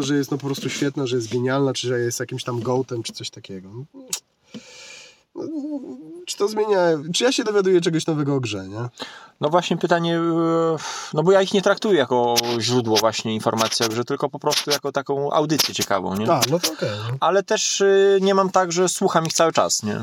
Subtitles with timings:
[0.00, 3.02] że jest no po prostu świetna, że jest genialna, czy że jest jakimś tam gołtem,
[3.02, 3.68] czy coś takiego.
[5.34, 5.44] No,
[6.26, 6.78] czy to zmienia,
[7.14, 8.88] czy ja się dowiaduję czegoś nowego o grze, nie?
[9.40, 10.76] No właśnie pytanie, e,
[11.14, 14.70] no bo ja ich nie traktuję jako źródło właśnie informacji o grze, tylko po prostu
[14.70, 16.32] jako taką audycję ciekawą, nie?
[16.32, 16.90] A, no to okej.
[17.10, 17.16] no.
[17.20, 20.00] Ale też y, nie mam tak, że słucham ich cały czas, nie?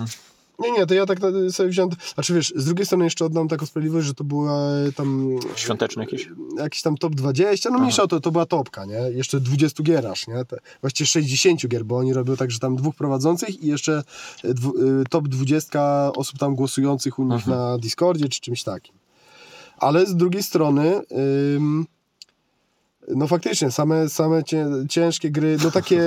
[0.59, 3.47] Nie, nie, to ja tak na- sobie wziąłem, znaczy wiesz, z drugiej strony jeszcze oddam
[3.47, 4.61] taką sprawiedliwość, że to była
[4.95, 5.29] tam...
[5.55, 6.29] Świąteczne jakieś?
[6.57, 8.99] Jakiś tam top 20, no mniejsza to, to była topka, nie?
[9.11, 10.45] Jeszcze 20 gier aż, nie?
[10.45, 14.03] Te, właściwie 60 gier, bo oni robią tak, że tam dwóch prowadzących i jeszcze
[14.43, 14.73] dwu,
[15.09, 18.95] top 20 osób tam głosujących u nich na Discordzie czy czymś takim.
[19.77, 21.01] Ale z drugiej strony...
[21.55, 21.85] Ym,
[23.15, 26.01] no faktycznie, same, same cię, ciężkie gry, no takie,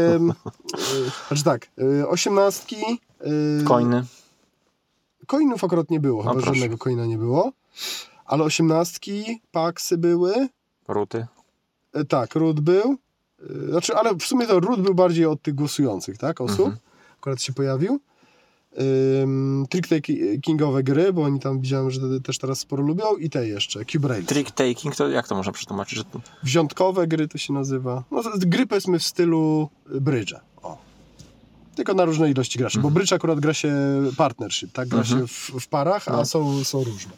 [1.28, 1.70] znaczy tak,
[2.08, 2.76] osiemnastki,
[3.64, 4.04] Coiny.
[5.26, 6.46] Coinów akurat nie było, chyba proszę.
[6.46, 7.52] żadnego coina nie było.
[8.24, 10.48] Ale osiemnastki, paksy były.
[10.88, 11.26] Ruty.
[11.92, 12.96] E, tak, Root był.
[13.66, 16.60] E, Znaczy, ale w sumie to Root był bardziej od tych głosujących, tak, osób.
[16.60, 16.76] Mhm.
[17.18, 18.00] Akurat się pojawił.
[19.22, 23.16] Ym, Trick-takingowe gry, bo oni tam widziałem, że też teraz sporo lubią.
[23.16, 24.26] I te jeszcze, Cube Rails.
[24.26, 25.98] Trick taking, to jak to można przetłumaczyć?
[25.98, 26.20] Że to...
[26.42, 28.04] Wziątkowe gry to się nazywa.
[28.10, 30.40] No, to jest gry powiedzmy w stylu brydża.
[30.62, 30.78] O.
[31.74, 33.74] Tylko na różne ilości graczy, bo brydż akurat gra się
[34.16, 34.88] partnership, tak?
[34.88, 36.24] Gra się w, w parach, a No.
[36.26, 37.12] są, są różne.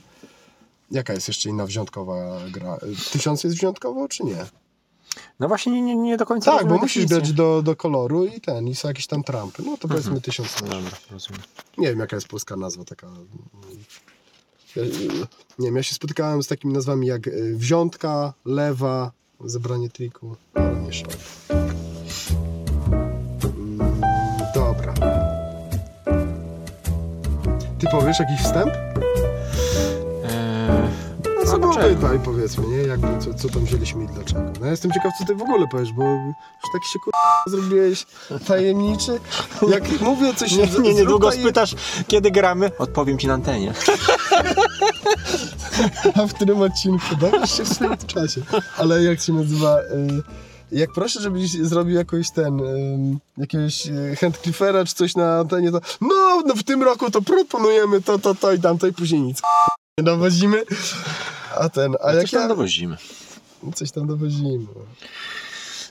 [0.90, 2.76] Jaka jest jeszcze inna wziątkowa gra?
[3.12, 4.46] Tysiąc jest wziątkowo, czy nie?
[5.40, 8.40] No właśnie nie, nie, nie do końca Tak, bo musisz grać do, do koloru i
[8.40, 9.62] ten, i są jakieś tam trampy.
[9.66, 10.54] No to powiedzmy tysiąc.
[10.60, 10.78] Dobra,
[11.10, 11.42] rozumiem.
[11.78, 13.06] Nie wiem, jaka jest polska nazwa taka.
[14.76, 14.82] Ja,
[15.58, 19.12] nie wiem, ja się spotykałem z takimi nazwami jak y, wziątka, lewa,
[19.44, 21.12] zebranie triku, ale nie szok.
[27.84, 28.74] Ty powiesz jakiś wstęp?
[28.74, 28.88] Eee,
[31.44, 31.88] No co było czego?
[31.88, 32.76] pytaj, powiedzmy, nie?
[32.76, 34.40] Jakby, co, co tam wzięliśmy i dlaczego.
[34.60, 37.12] No ja jestem ciekaw, co ty w ogóle powiesz, bo już taki się kur...
[37.46, 38.06] zrobiłeś
[38.46, 39.20] tajemniczy.
[39.68, 40.52] Jak mówię coś...
[40.52, 41.74] nie, nie, niedługo zrób spytasz,
[42.08, 42.70] kiedy gramy?
[42.78, 43.72] Odpowiem ci na antenie.
[46.14, 47.16] A w którym odcinku?
[47.20, 48.40] Dowiesz się w swoim czasie.
[48.78, 49.78] Ale jak się nazywa...
[49.80, 50.22] y,
[50.72, 55.80] Jak proszę, żebyś zrobił jakoś ten, ym, jakiegoś y, handcliffera czy coś na antenie, to
[56.00, 59.42] no, no w tym roku to proponujemy to, to, to i tamto i później nic.
[59.98, 60.64] Nie dowozimy.
[61.60, 62.48] A ten, a A jak Coś tam ja...
[62.48, 62.96] dowozimy.
[63.74, 64.66] Coś tam dowozimy.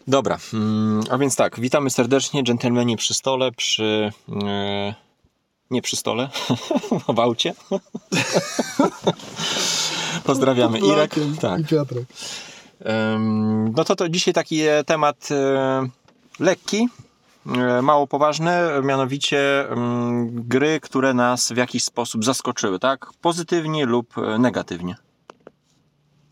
[0.07, 4.11] Dobra, mm, a więc tak, witamy serdecznie, dżentelmeni przy stole, przy...
[4.43, 4.93] E,
[5.71, 6.29] nie przy stole,
[7.15, 7.53] w aucie.
[10.23, 11.15] Pozdrawiamy Irek.
[11.41, 11.61] Tak.
[11.61, 12.05] I Piotrek.
[13.73, 15.87] No to, to dzisiaj taki e, temat e,
[16.39, 16.87] lekki,
[17.57, 18.51] e, mało poważny,
[18.83, 19.67] mianowicie
[20.25, 23.09] gry, które nas w jakiś sposób zaskoczyły, tak?
[23.21, 24.95] Pozytywnie lub negatywnie.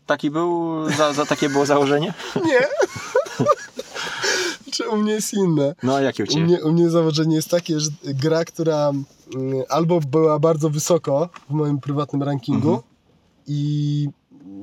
[0.06, 2.14] Taki był, za, za takie było założenie?
[2.46, 2.60] Nie.
[4.72, 5.74] Czy u mnie jest inne?
[5.82, 6.44] No a jakie u U Ciebie?
[6.44, 8.88] mnie, u mnie założenie jest takie, że gra, która
[9.34, 12.82] mm, albo była bardzo wysoko w moim prywatnym rankingu Mhm.
[13.46, 14.08] i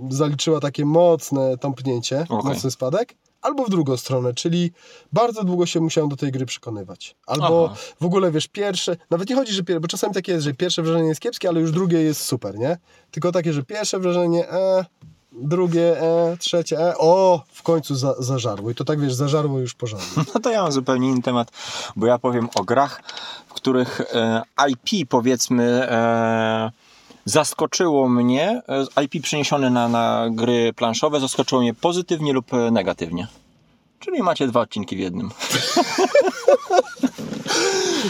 [0.10, 2.54] zaliczyła takie mocne tąpnięcie, Okej.
[2.54, 4.72] mocny spadek, albo w drugą stronę, czyli
[5.14, 7.16] bardzo długo się musiałem do tej gry przekonywać.
[7.28, 7.82] Albo Aha.
[8.02, 10.82] w ogóle, wiesz, pierwsze, nawet nie chodzi, że pierwsze, bo czasami takie jest, że pierwsze
[10.84, 12.78] wrażenie jest kiepskie, ale już drugie jest super, nie?
[13.12, 14.86] Tylko takie, że pierwsze wrażenie, e,
[15.32, 18.70] drugie, e, trzecie, e, o, w końcu za, zażarło.
[18.72, 20.24] I to tak, wiesz, zażarło już porządnie.
[20.34, 21.52] No to ja mam zupełnie inny temat,
[21.96, 23.04] bo ja powiem o grach,
[23.48, 26.72] w których e, IP powiedzmy e,
[27.30, 28.62] zaskoczyło mnie,
[28.98, 33.28] e, IP przeniesione na, na gry planszowe zaskoczyło mnie pozytywnie lub negatywnie.
[34.00, 35.30] Czyli macie dwa odcinki w jednym.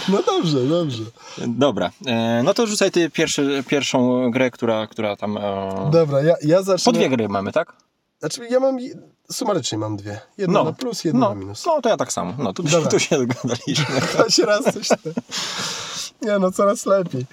[0.09, 1.03] No dobrze, dobrze.
[1.47, 5.37] Dobra, e, no to rzucaj ty pierwszy, pierwszą grę, która, która tam...
[5.37, 6.85] E, Dobra, ja, ja zacznę.
[6.85, 7.73] po dwie gry mamy, tak?
[8.19, 8.77] Znaczy, ja mam.
[9.31, 10.19] Sumarycznie mam dwie.
[10.37, 10.65] Jedno No.
[10.65, 11.65] na plus, jedno No, na minus.
[11.65, 12.33] no to ja tak samo.
[12.37, 12.89] No tu, Dobra.
[12.91, 14.01] tu się zgadaliśmy.
[14.17, 14.97] Choć raz coś te...
[16.21, 17.25] Nie no, coraz lepiej.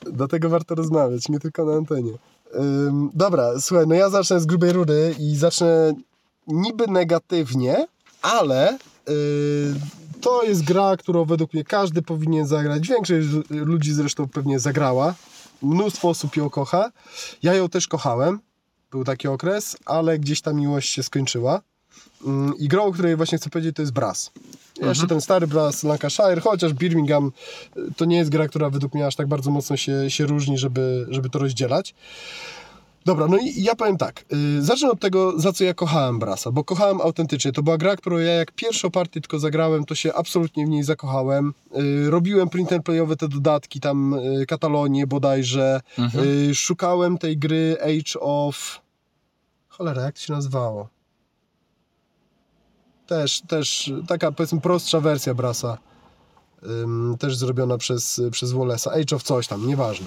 [0.00, 2.12] Dlatego warto rozmawiać, nie tylko na antenie.
[2.54, 5.92] Ym, dobra, słuchaj, no ja zacznę z grubej rury i zacznę
[6.46, 7.86] niby negatywnie,
[8.22, 8.78] ale
[9.08, 9.14] yy,
[10.20, 12.88] to jest gra, którą według mnie każdy powinien zagrać.
[12.88, 15.14] Większość z- ludzi zresztą pewnie zagrała.
[15.62, 16.90] Mnóstwo osób ją kocha.
[17.42, 18.40] Ja ją też kochałem.
[18.90, 21.60] Był taki okres, ale gdzieś ta miłość się skończyła.
[22.26, 24.30] Ym, I grą, o której właśnie chcę powiedzieć, to jest Brass.
[24.82, 27.32] Jeszcze ten stary Brass Lancashire, chociaż Birmingham
[27.76, 30.58] y, to nie jest gra, która według mnie aż tak bardzo mocno się, się różni,
[30.58, 31.94] żeby, żeby to rozdzielać.
[33.04, 34.24] Dobra, no i ja powiem tak.
[34.30, 37.52] Yy, zacznę od tego, za co ja kochałem Brasa, bo kochałem autentycznie.
[37.52, 40.82] To była gra, którą ja jak pierwszą partię tylko zagrałem, to się absolutnie w niej
[40.82, 41.54] zakochałem.
[41.74, 45.80] Yy, robiłem print and playowe te dodatki, tam yy, Katalonię bodajże.
[45.98, 48.80] Yy, szukałem tej gry Age of...
[49.68, 50.88] Cholera, jak to się nazywało?
[53.10, 55.78] Też, też taka powiedzmy prostsza wersja Brasa.
[57.18, 59.00] Też zrobiona przez, przez Wallace'a.
[59.00, 60.06] Age of coś tam, nieważne.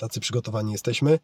[0.00, 1.18] Tacy przygotowani jesteśmy.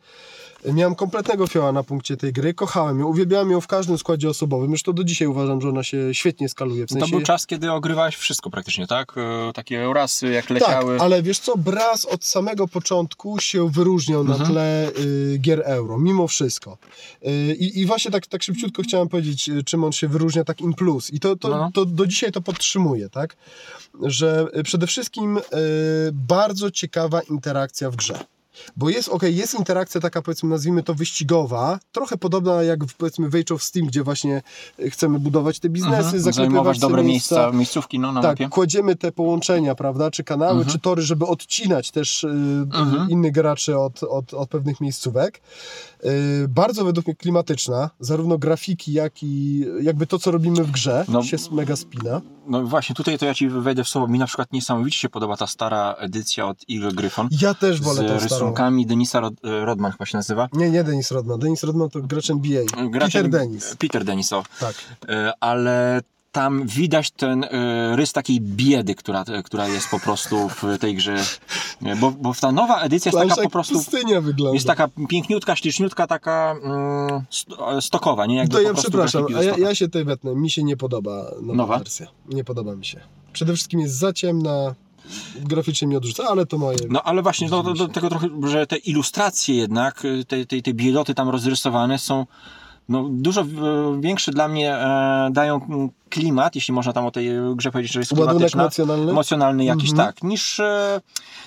[0.73, 2.55] Miałem kompletnego fioła na punkcie tej gry.
[2.55, 4.70] Kochałem ją, uwielbiałem ją w każdym składzie osobowym.
[4.70, 6.87] Już to do dzisiaj uważam, że ona się świetnie skaluje.
[6.87, 7.06] W sensie...
[7.06, 9.14] To był czas, kiedy ogrywałeś wszystko praktycznie, tak?
[9.49, 11.00] E, Takie rasy jak Tak, leciały.
[11.00, 14.50] ale wiesz co, Braz od samego początku się wyróżniał na Mhm.
[14.50, 16.79] tle y, gier euro, mimo wszystko.
[17.26, 20.61] Y, I, I właśnie tak, tak szybciutko chciałem powiedzieć, y, czym on się wyróżnia tak
[20.61, 21.12] in plus.
[21.12, 21.70] I to, to, No.
[21.75, 23.37] to do dzisiaj to podtrzymuję, tak?
[24.02, 25.43] Że y, przede wszystkim y,
[26.12, 28.19] bardzo ciekawa interakcja w grze.
[28.76, 33.29] Bo jest, okej, jest interakcja taka, powiedzmy, nazwijmy to wyścigowa, trochę podobna jak w, powiedzmy
[33.29, 34.43] w Age of Steam, gdzie właśnie
[34.81, 36.32] y, chcemy budować te biznesy, Mhm.
[36.32, 37.37] Zajmować te dobre miejsca.
[37.37, 38.50] miejsca, miejscówki no, na Tak, mapie.
[38.50, 40.69] kładziemy te połączenia, prawda, czy kanały, Mhm.
[40.73, 42.29] czy tory, żeby odcinać też y,
[42.75, 43.11] Mhm.
[43.11, 45.41] innych graczy od, od, od pewnych miejscówek.
[46.05, 51.05] Y, bardzo według mnie klimatyczna, zarówno grafiki, jak i jakby to, co robimy w grze,
[51.08, 51.23] No.
[51.23, 52.20] się mega spina.
[52.49, 54.08] No właśnie, tutaj to ja ci wejdę w słowo.
[54.08, 57.29] Mi na przykład niesamowicie się podoba ta stara edycja od Eagle Gryphon.
[57.41, 58.45] Ja też wolę z starą.
[58.46, 60.48] Rysunkami Denisa Rod Rodman chyba się nazywa.
[60.52, 61.38] Nie, nie Denis Rodman.
[61.40, 62.62] Denis Rodman to gracz NBA.
[62.90, 63.76] Graczem- Peter Dennis.
[63.78, 64.43] Peter Dennis, o.
[64.60, 64.75] Tak.
[65.08, 66.00] E, ale
[66.32, 71.16] tam widać ten e, rys takiej biedy, która, która jest po prostu w tej grze.
[71.82, 73.75] E, Bo, bo ta nowa edycja jest taka po prostu.
[73.75, 74.54] pustynia wygląda.
[74.54, 78.37] Jest taka piękniutka, śliczniutka, taka mm, sto- stokowa, nie?
[78.37, 80.34] Jakby to ja przepraszam, a ja, ja się tutaj wetnę.
[80.34, 81.78] Mi się nie podoba nowa, Nowa?
[81.78, 82.06] wersja.
[82.28, 83.00] Nie podoba mi się.
[83.32, 84.75] Przede wszystkim jest za ciemna,
[85.41, 86.79] graficznie mi odrzuca, ale to moje...
[86.91, 90.62] No ale właśnie do, do, do tego trochę, że te ilustracje jednak, y, te, te,
[90.62, 92.26] te biedoty tam rozrysowane są
[92.88, 93.47] no, dużo e,
[94.00, 98.00] większe dla mnie e, dają mm, klimat, jeśli można tam o tej grze powiedzieć, że
[98.00, 99.11] jest Ładunek emocjonalny?
[99.11, 100.08] emocjonalny jakiś, Mhm.
[100.08, 101.00] tak, niż e,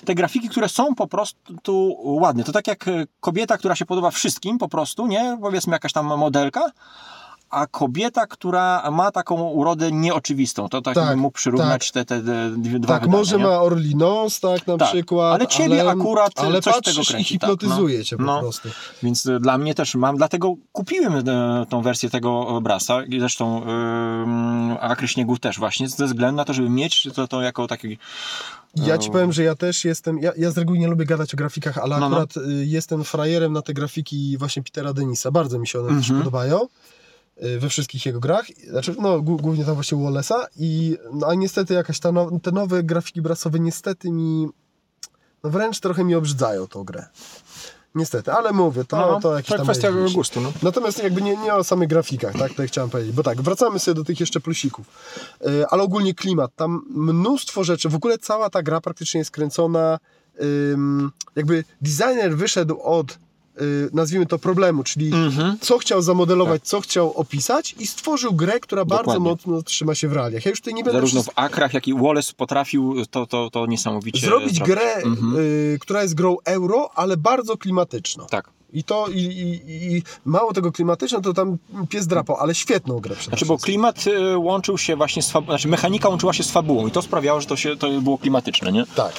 [0.04, 2.44] te grafiki, które są po prostu ładne.
[2.44, 5.38] To tak jak e, kobieta, która się podoba wszystkim po prostu, nie?
[5.40, 6.70] Powiedzmy jakaś tam modelka,
[7.50, 10.68] a kobieta, która ma taką urodę nieoczywistą.
[10.68, 13.42] To tak, Tak, bym mógł przyrównać te, te, te dwie- dwa Tak, wydania, może nie?
[13.44, 15.34] ma Orlinos, tak na Tak, przykład.
[15.34, 18.04] ale ciebie akurat ale coś patrzysz tego i kręci, tak, hipnotyzuje no.
[18.04, 18.40] cię po No.
[18.40, 18.68] prostu.
[19.02, 23.62] Więc e, dla mnie też mam, dlatego kupiłem e, tą wersję tego Brasa i zresztą
[24.70, 27.98] yy, Akry Śniegu też właśnie, ze względu na to, żeby mieć to, to jako taki...
[28.76, 31.34] Ja ci e, powiem, że ja też jestem, ja, ja z reguły nie lubię gadać
[31.34, 32.06] o grafikach, ale No, no.
[32.06, 35.30] akurat y, jestem frajerem na te grafiki właśnie Petera Denisa.
[35.30, 36.18] Bardzo mi się one też Mhm.
[36.18, 36.68] podobają y,
[37.58, 38.46] we wszystkich jego grach.
[38.70, 42.52] Znaczy, no głó- głównie tam właśnie Wallace'a i no, a niestety jakaś ta no, te
[42.52, 44.48] nowe grafiki brasowe niestety mi
[45.44, 47.06] no wręcz trochę mi obrzydzają tą grę.
[47.94, 50.52] Niestety, ale mówię, to, no, to jakiś to tam kwestia gustu, no.
[50.62, 53.94] Natomiast jakby nie, nie o samych grafikach, tak, to chciałem powiedzieć, bo tak, wracamy sobie
[53.94, 54.86] do tych jeszcze plusików,
[55.40, 59.98] Yy, ale ogólnie klimat, tam mnóstwo rzeczy, w ogóle cała ta gra praktycznie jest kręcona,
[60.42, 63.16] ym, jakby designer wyszedł od, yy,
[63.92, 65.56] nazwijmy to problemu, czyli Mhm.
[65.60, 69.24] co chciał zamodelować, co chciał opisać i stworzył grę, która bardzo Dokładnie.
[69.30, 70.44] mocno trzyma się w realiach.
[70.44, 73.50] Ja już tutaj nie będę Zarówno wszystko- w Akrach, jak i Wallace potrafił to, to,
[73.50, 75.34] to niesamowicie zrobić grę, Mhm.
[75.34, 78.26] yy, która jest grą euro, ale bardzo klimatyczną.
[78.30, 78.50] Tak.
[78.72, 81.58] I to, i, i, i mało tego klimatyczne, to tam
[81.88, 86.08] pies drapał, ale świetną grę Znaczy, bo klimat y, łączył się właśnie z znaczy mechanika
[86.08, 88.84] łączyła się z fabułą i to sprawiało, że to, się, to było klimatyczne, nie?
[88.94, 89.12] Tak,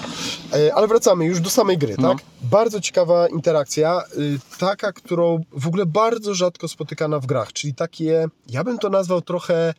[0.53, 2.09] E, ale wracamy już do samej gry, No.
[2.15, 2.23] tak?
[2.41, 8.25] Bardzo ciekawa interakcja, y, taka, którą w ogóle bardzo rzadko spotykana w grach, czyli takie,
[8.49, 9.73] ja bym to nazwał trochę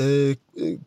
[0.00, 0.36] y,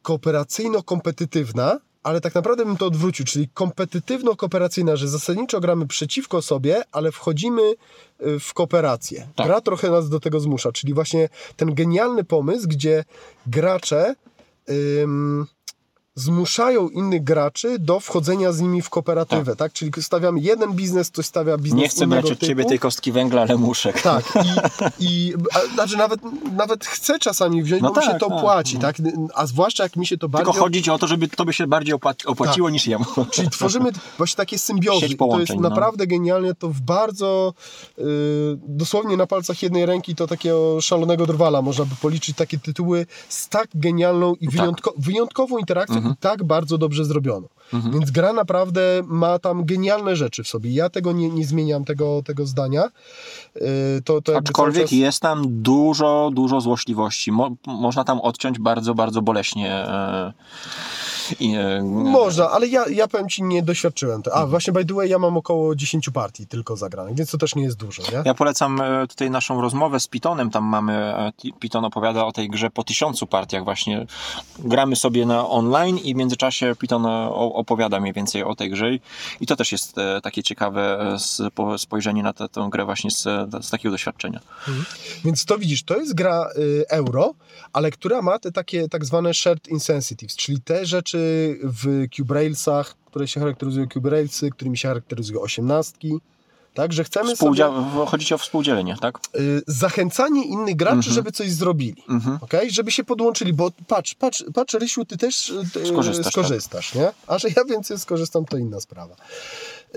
[0.04, 7.12] kooperacyjno-kompetytywna, ale tak naprawdę bym to odwrócił, czyli kompetytywno-kooperacyjna, że zasadniczo gramy przeciwko sobie, ale
[7.12, 9.27] wchodzimy y, w kooperację.
[9.36, 9.48] Tak.
[9.48, 13.03] Gra trochę nas do tego zmusza, czyli właśnie ten genialny pomysł, gdzie
[13.48, 14.15] gracze
[14.70, 15.48] ym,
[16.20, 19.74] zmuszają innych graczy do wchodzenia z nimi w kooperatywę, tak?
[19.74, 22.46] Czyli stawiamy jeden biznes, ktoś stawia biznes Nie chcę brać od typu.
[22.46, 23.94] ciebie tej kostki węgla, ale muszę.
[23.94, 24.50] Tak, i,
[25.10, 26.20] i a, znaczy nawet,
[26.56, 28.40] nawet chcę czasami wziąć, No bo mi się tak, to tak.
[28.42, 28.96] płaci, tak?
[29.36, 30.62] A zwłaszcza jak mi się to Tylko bardziej...
[30.62, 32.74] chodzi ci o to, żeby tobie się bardziej opła- opłaciło Tak.
[32.74, 33.06] niż jemu.
[33.32, 35.06] Czyli tworzymy właśnie takie symbiozy.
[35.06, 35.70] I to jest no.
[35.70, 36.54] naprawdę genialnie.
[36.56, 37.54] To w bardzo
[38.00, 38.02] y,
[38.68, 43.50] dosłownie na palcach jednej ręki to takiego szalonego drwala można by policzyć takie tytuły z
[43.50, 46.09] tak genialną i wyjątko, wyjątkową interakcją Mhm.
[46.13, 47.48] I tak bardzo dobrze zrobioną.
[47.94, 50.72] Więc gra naprawdę ma tam genialne rzeczy w sobie.
[50.72, 52.84] Ja tego nie, nie zmieniam, tego, tego zdania.
[53.56, 53.62] Y,
[54.06, 54.92] to, to Aczkolwiek czas...
[54.92, 57.32] jest tam dużo, dużo złośliwości.
[57.32, 59.72] Mo, można tam odciąć bardzo, bardzo boleśnie.
[59.72, 60.34] E,
[61.39, 64.24] I, e, Można, ale ja, ja powiem Ci, nie doświadczyłem.
[64.24, 64.36] tego.
[64.36, 67.55] A, właśnie by the way, ja mam około 10 partii tylko zagranych, więc to też
[67.55, 68.21] nie jest dużo, nie?
[68.25, 70.50] Ja polecam e, tutaj naszą rozmowę z Pitonem.
[70.50, 74.05] Tam mamy, e, Piton opowiada o tej grze po tysiącu partiach właśnie.
[74.59, 77.05] Gramy sobie na online i w międzyczasie Piton
[77.36, 78.89] opowiada mniej więcej o tej grze
[79.41, 83.24] i to też jest takie ciekawe spo- spojrzenie na tę tę grę właśnie z,
[83.65, 84.39] z takiego doświadczenia.
[85.25, 87.33] Więc to widzisz, to jest gra y, euro,
[87.74, 91.19] ale która ma te takie tak zwane shared insensitives, czyli te rzeczy
[91.64, 96.14] w Cube Railsach, które się charakteryzują Cube Railsy, którymi się charakteryzują osiemnastki.
[96.74, 99.20] Tak, że chcemy Współdzia- sobie Chodzi o współdzielenie, tak?
[99.40, 101.14] y, zachęcanie innych graczy, Mhm.
[101.14, 102.04] żeby coś zrobili.
[102.10, 102.38] Mhm.
[102.42, 102.70] Okay?
[102.70, 106.34] Żeby się podłączyli, bo patrz, patrz, patrz Rysiu, ty też y, Skorzystasz, tak.
[106.34, 107.12] skorzystasz nie?
[107.28, 109.16] A że ja więcej skorzystam, to inna sprawa.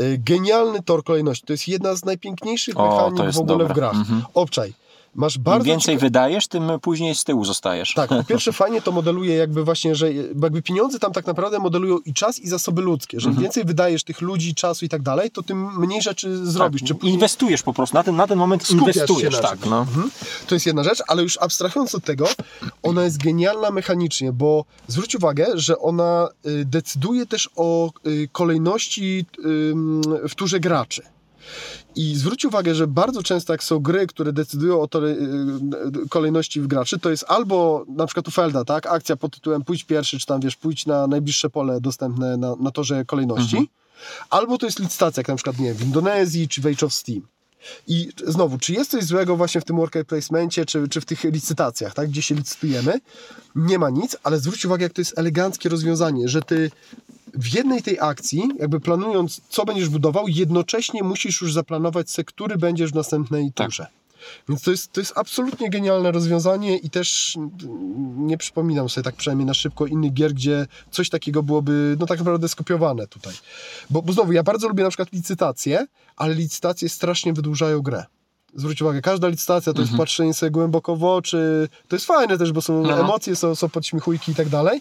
[0.01, 1.47] Y, Genialny tor kolejności.
[1.47, 3.95] To jest jedna z najpiękniejszych O, mechanik w ogóle w grach.
[3.97, 4.23] Mhm.
[4.35, 4.73] Obczaj.
[5.15, 7.95] Masz Im bardzo więcej cieka- wydajesz, tym później z tyłu zostajesz.
[7.95, 11.99] tak, po pierwsze fajnie to modeluje jakby właśnie, że jakby pieniądze tam tak naprawdę modelują
[11.99, 13.43] i czas i zasoby ludzkie, że im Mhm.
[13.43, 16.83] więcej wydajesz tych ludzi, czasu i tak dalej, to tym mniej rzeczy zrobisz.
[16.83, 19.59] Tak, Czy Inwestujesz po prostu, na ten, na ten moment skupiasz inwestujesz, się na tak.
[19.59, 19.71] czymś.
[19.71, 19.79] No.
[19.81, 20.11] Mhm.
[20.47, 22.29] To jest jedna rzecz, ale już abstrahując od tego,
[22.83, 29.27] ona jest genialna mechanicznie, bo zwróć uwagę, że ona y, decyduje też o y, kolejności
[30.29, 31.03] w turze graczy.
[31.97, 36.67] I zwróć uwagę, że bardzo często jak są gry, które decydują o y, kolejności w
[36.67, 40.27] graczy, to jest albo na przykład u Felda, tak, akcja pod tytułem pójdź pierwszy, czy
[40.27, 43.67] tam wiesz, pójdź na najbliższe pole dostępne na, na torze kolejności, Mhm.
[44.31, 46.95] albo to jest licytacja, jak na przykład, nie wiem, w Indonezji, czy w Age of
[46.95, 47.23] Steam.
[47.87, 51.25] I znowu, czy jest coś złego właśnie w tym worker placemencie, czy, czy w tych
[51.25, 53.01] licytacjach, tak, gdzie się licytujemy?
[53.57, 56.71] Nie ma nic, ale zwróć uwagę, jak to jest eleganckie rozwiązanie, że ty
[57.35, 62.57] w jednej tej akcji, jakby planując, co będziesz budował, jednocześnie musisz już zaplanować se, który
[62.57, 63.67] będziesz w następnej Tak.
[63.67, 63.87] turze.
[64.49, 67.37] Więc to jest, to jest absolutnie genialne rozwiązanie i też
[68.17, 72.19] nie przypominam sobie tak przynajmniej na szybko innych gier, gdzie coś takiego byłoby no tak
[72.19, 73.35] naprawdę skopiowane tutaj.
[73.91, 75.87] Bo, bo znowu, ja bardzo lubię na przykład licytacje,
[76.17, 78.05] ale licytacje strasznie wydłużają grę.
[78.55, 81.69] Zwróć uwagę, każda licytacja to jest patrzenie sobie głęboko w oczy.
[81.89, 82.97] To jest fajne też, bo są Mhm.
[82.99, 83.05] No.
[83.05, 84.81] emocje, są, są podśmiechujki i tak dalej.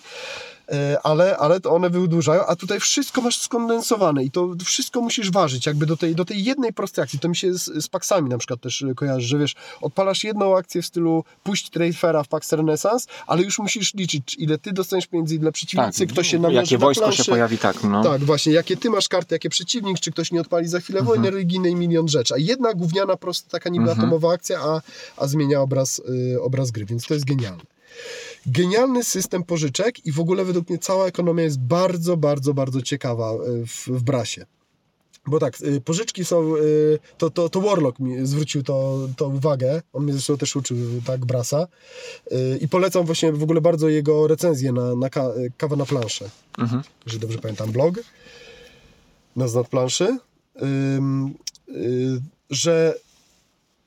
[0.71, 5.31] E, Ale, ale to one wydłużają, a tutaj wszystko masz skondensowane i to wszystko musisz
[5.31, 7.19] ważyć, jakby do tej, do tej jednej prostej akcji.
[7.19, 10.57] To mi się z, z Paxami na przykład też e, kojarzy, że wiesz, odpalasz jedną
[10.57, 15.07] akcję w stylu puść Trade w Pax Renaissance, ale już musisz liczyć, ile ty dostaniesz
[15.07, 16.71] pieniędzy, ile przeciwnicy, kto się namierzy Tak.
[16.71, 17.23] Jakie na wojsko planszy.
[17.23, 17.83] się pojawi, tak.
[17.83, 18.03] No.
[18.03, 21.07] Tak, właśnie, jakie ty masz karty, jakie przeciwnik, czy ktoś nie odpali za chwilę Mhm.
[21.17, 22.33] wojny religijnej, milion rzeczy.
[22.33, 24.81] A jedna gówniana, prosta, taka niby atomowa akcja, a,
[25.17, 26.01] a zmienia obraz,
[26.35, 27.61] y, obraz gry, więc to jest genialne.
[28.45, 33.33] Genialny system pożyczek i w ogóle według mnie cała ekonomia jest bardzo, bardzo, bardzo ciekawa
[33.33, 34.45] y, w, w Brasie.
[35.27, 39.81] Bo tak, y, pożyczki są, y, to, to, to Warlock mi zwrócił to, to uwagę,
[39.93, 41.67] on mnie zresztą też uczył, tak, Brasa.
[42.61, 46.81] I polecam właśnie w ogóle bardzo jego recenzję na, na ka, Kawa na planszę Mhm.
[47.05, 47.95] jeżeli dobrze pamiętam, blog.
[49.35, 50.17] Na znad planszy,
[50.61, 52.95] y, że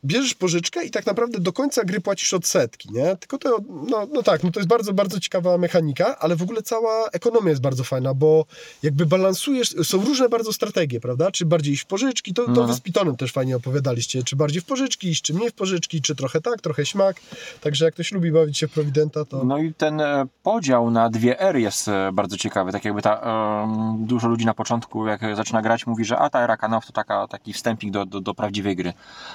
[0.05, 3.17] bierzesz pożyczkę i tak naprawdę do końca gry płacisz odsetki, nie?
[3.17, 3.59] Tylko to,
[3.91, 7.51] no, no tak, no to jest bardzo, bardzo ciekawa mechanika, ale w ogóle cała ekonomia
[7.51, 8.45] jest bardzo fajna, bo
[8.83, 11.31] jakby balansujesz, są różne bardzo strategie, prawda?
[11.31, 12.65] Czy bardziej iść w pożyczki, to, to No.
[12.65, 16.03] wy z Pitonem też fajnie opowiadaliście, czy bardziej w pożyczki iść, czy mniej w pożyczki,
[16.03, 17.17] czy trochę tak, trochę śmak,
[17.61, 19.45] także jak ktoś lubi bawić się w Prowidenta, to...
[19.45, 22.73] No i ten e, podział na dwie ery jest e, bardzo ciekawy.
[22.73, 23.21] Tak jakby ta,
[23.65, 26.93] em, dużo ludzi na początku, jak zaczyna grać, mówi, że a ta era kanałów to
[26.93, 28.93] taka, taki wstępik do, do, do prawdziwej gry.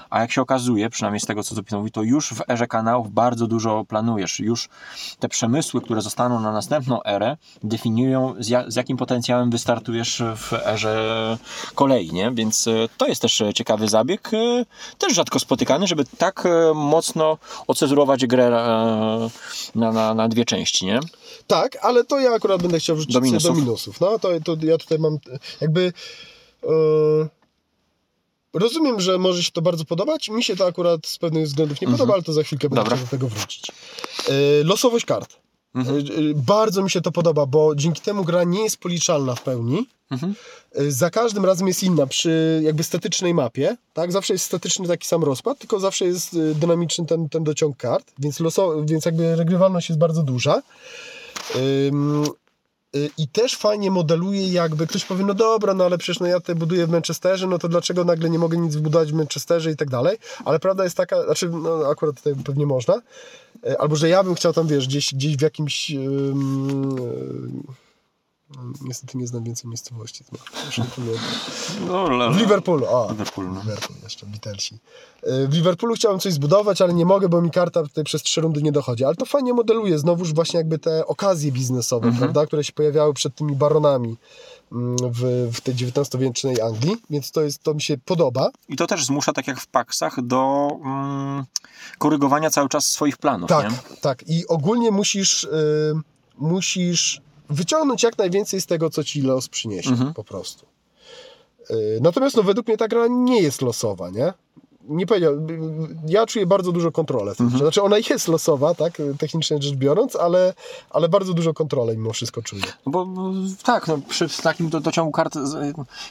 [0.10, 0.59] A jak się okazuje,
[0.92, 4.40] przynajmniej z tego, co Zupin mówi, to już w erze kanałów bardzo dużo planujesz.
[4.40, 4.70] Już
[5.20, 10.54] te przemysły, które zostaną na następną erę, definiują z, ja, z jakim potencjałem wystartujesz w
[10.54, 11.38] erze
[11.76, 12.32] kolei, nie?
[12.32, 14.66] Więc e, to jest też e, ciekawy zabieg, e,
[14.98, 16.44] też rzadko spotykany, żeby tak
[16.76, 17.38] mocno
[17.68, 18.50] ocenzurować grę
[19.76, 21.00] na, na, na dwie części, nie?
[21.48, 23.56] Tak, ale to ja akurat będę chciał wrzucić Do minusów.
[23.56, 24.02] do minusów.
[24.02, 25.18] No to, to ja tutaj mam
[25.62, 25.94] jakby.
[26.64, 27.39] E,
[28.54, 30.30] rozumiem, że może się to bardzo podobać.
[30.30, 33.02] Mi się to akurat z pewnych względów nie podoba, ale to za chwilkę będę Mhm.
[33.02, 33.72] Do tego wrócić.
[34.30, 35.38] E, losowość kart.
[35.76, 35.98] Mhm.
[35.98, 36.04] E, e,
[36.36, 39.88] bardzo mi się to podoba, bo dzięki temu gra nie jest policzalna w pełni.
[40.12, 40.36] Mhm.
[40.88, 44.12] Za każdym razem jest inna przy jakby statycznej mapie, tak?
[44.12, 48.40] Zawsze jest statyczny taki sam rozkład, tylko zawsze jest dynamiczny ten, ten dociąg kart, więc,
[48.40, 50.62] loso, więc jakby regrywalność jest bardzo duża.
[51.88, 52.26] Ym,
[53.18, 56.56] I też fajnie modeluje jakby, ktoś powie, no dobra, no ale przecież no ja tutaj
[56.56, 59.90] buduję w Manchesterze, no to dlaczego nagle nie mogę nic wybudować w Manchesterze i tak
[59.90, 63.02] dalej, ale prawda jest taka, znaczy no akurat tutaj pewnie można,
[63.66, 67.89] y, albo że ja bym chciał tam, wiesz, gdzieś, gdzieś w jakimś No,
[68.82, 70.24] niestety nie znam więcej miejscowości.
[71.88, 72.10] No.
[72.10, 73.08] No, w Liverpoolu, o.
[73.12, 73.60] Liverpool, no.
[73.62, 74.76] Liverpool jeszcze, Beatlesi.
[75.28, 78.42] Y, W Liverpoolu chciałem coś zbudować, ale nie mogę, bo mi karta tutaj przez trzy
[78.42, 79.06] rundy nie dochodzi.
[79.06, 82.20] Ale to fajnie modeluje znowuż właśnie jakby te okazje biznesowe, Mhm.
[82.24, 84.18] prawda, które się pojawiały przed tymi baronami
[84.72, 88.50] mm, w, w tej XIX-wiecznej Anglii, więc to, jest, to mi się podoba.
[88.70, 91.46] I to też zmusza, tak jak w paksach, do mm,
[91.98, 93.78] korygowania cały czas swoich planów, Tak, nie?
[94.02, 94.24] tak.
[94.28, 95.94] I ogólnie musisz, y,
[96.38, 100.14] musisz wyciągnąć jak najwięcej z tego, co ci los przyniesie, Mhm.
[100.14, 100.66] po prostu.
[101.72, 104.34] Y, natomiast no, według mnie ta gra nie jest losowa, nie?
[104.90, 105.34] Nie powiedział,
[106.08, 107.36] ja czuję bardzo dużo kontrolę.
[107.36, 107.62] tym Mhm.
[107.64, 110.54] Znaczy ona jest losowa, tak, technicznie rzecz biorąc, ale,
[110.90, 112.64] ale bardzo dużo kontroli mimo wszystko czuję.
[112.86, 113.08] No Bo
[113.64, 115.34] tak, no, przy takim do, dociągu kart,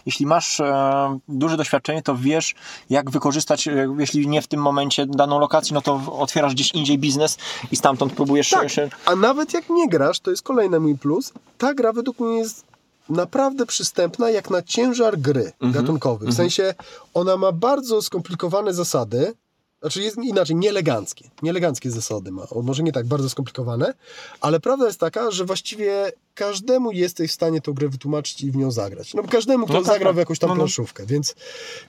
[0.06, 2.54] jeśli masz e, duże doświadczenie, to wiesz,
[2.90, 6.98] jak wykorzystać, e, jeśli nie w tym momencie daną lokację, no to otwierasz gdzieś indziej
[6.98, 7.38] biznes
[7.72, 8.90] i stamtąd próbujesz Tak, się.
[9.04, 12.64] a nawet jak nie grasz, to jest kolejny mój plus, ta gra według mnie jest
[13.08, 16.26] naprawdę przystępna jak na ciężar gry Mhm, gatunkowy.
[16.26, 16.74] W sensie
[17.14, 19.34] ona ma bardzo skomplikowane zasady,
[19.80, 21.30] znaczy jest inaczej, nieeleganckie.
[21.42, 22.46] Nieeleganckie zasady ma.
[22.62, 23.94] Może nie tak bardzo skomplikowane,
[24.40, 28.56] ale prawda jest taka, że właściwie każdemu jesteś w stanie tą grę wytłumaczyć i w
[28.56, 29.14] nią zagrać.
[29.14, 30.18] No każdemu, kto No tak, zagrał w tak.
[30.20, 30.58] jakąś tam No, no.
[30.58, 31.34] planszówkę, więc,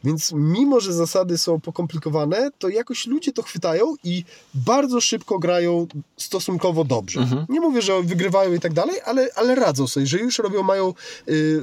[0.03, 5.88] więc mimo, że zasady są pokomplikowane, to jakoś ludzie to chwytają i bardzo szybko grają
[6.18, 7.20] stosunkowo dobrze.
[7.20, 7.46] Mhm.
[7.50, 10.89] Nie mówię, że wygrywają i tak dalej, ale, ale radzą sobie, że już robią, mają
[11.27, 11.62] y, y,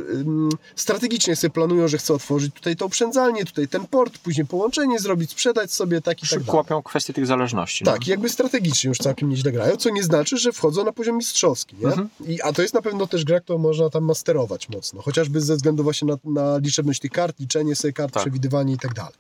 [0.76, 5.30] strategicznie sobie planują, że chcą otworzyć tutaj to uprzędzalnię, tutaj ten port, później połączenie zrobić,
[5.30, 6.56] sprzedać sobie tak i tak Szybko dalej.
[6.58, 7.84] łapią kwestię tych zależności.
[7.84, 7.92] no.
[7.92, 11.76] Tak, jakby strategicznie już całkiem nieźle grają, co nie znaczy, że wchodzą na poziom mistrzowski,
[11.80, 11.86] nie?
[11.86, 12.08] Mhm.
[12.26, 15.56] I, a to jest na pewno też gra, którą można tam masterować mocno, chociażby ze
[15.56, 18.22] względu właśnie na, na liczebność tych kart, liczenie sobie kart, Tak.
[18.22, 19.14] przewidywanie i tak dalej.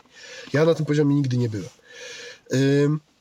[0.52, 1.68] Ja na tym poziomie nigdy nie byłem.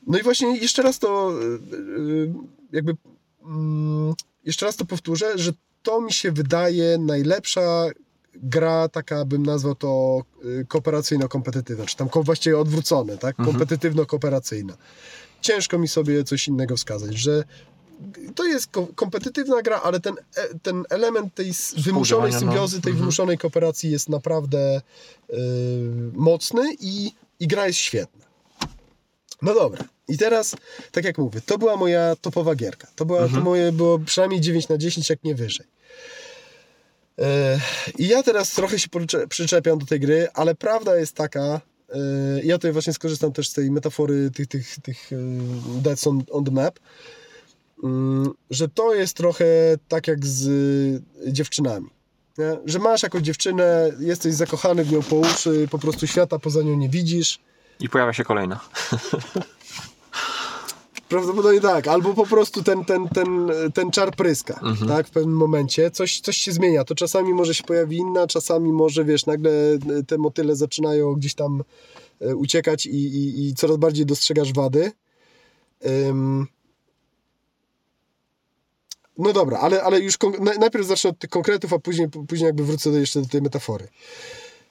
[0.06, 2.32] No i właśnie jeszcze raz to y, y,
[2.72, 2.96] jakby
[3.44, 4.14] mm,
[4.44, 5.52] jeszcze raz to powtórzę, że
[5.82, 7.86] to mi się wydaje najlepsza
[8.34, 13.40] gra, taka bym nazwał to y, kooperacyjno-kompetytywna, czy tam właściwie odwrócone, tak?
[13.40, 13.56] Mhm.
[13.56, 14.72] Kompetytywno-kooperacyjna.
[15.40, 17.44] Ciężko mi sobie coś innego wskazać, że
[18.34, 22.38] to jest ko- kompetytywna gra, ale ten, e, ten element tej wymuszonej no.
[22.38, 22.98] symbiozy, tej Mhm.
[22.98, 24.80] wymuszonej kooperacji jest naprawdę
[25.30, 25.34] y,
[26.12, 28.26] mocny i, i gra jest świetna.
[29.42, 29.84] No dobra.
[30.08, 30.56] I teraz,
[30.92, 32.86] tak jak mówię, to była moja topowa gierka.
[32.96, 33.42] To, była, to Mhm.
[33.44, 35.66] moje było przynajmniej 9 na 10, jak nie wyżej.
[37.18, 37.60] E,
[37.98, 38.88] I ja teraz trochę się
[39.28, 41.60] przyczepiam do tej gry, ale prawda jest taka,
[42.42, 45.16] ja tutaj właśnie skorzystam też z tej metafory tych, tych, tych e,
[45.82, 46.78] Deaths on, on the Map,
[48.50, 49.44] że to jest trochę
[49.88, 50.48] tak jak z
[51.26, 51.90] e, dziewczynami.
[52.38, 52.56] Nie?
[52.64, 56.76] Że masz jakąś dziewczynę, jesteś zakochany w nią po uszy, po prostu świata poza nią
[56.76, 57.38] nie widzisz,
[57.80, 58.60] I pojawia się kolejna.
[61.08, 64.88] Prawdopodobnie tak, albo po prostu ten, ten, ten, ten czar pryska, Mhm.
[64.88, 65.90] tak, w pewnym momencie.
[65.90, 69.50] Coś, coś się zmienia, to czasami może się pojawi inna, czasami może, wiesz, nagle
[70.06, 71.62] te motyle zaczynają gdzieś tam
[72.20, 74.92] e, uciekać i, i, i coraz bardziej dostrzegasz wady.
[76.08, 76.46] Ym.
[79.18, 80.16] No dobra, ale, ale już
[80.58, 83.88] najpierw zacznę od tych konkretów, a później, później jakby wrócę do, jeszcze do tej metafory.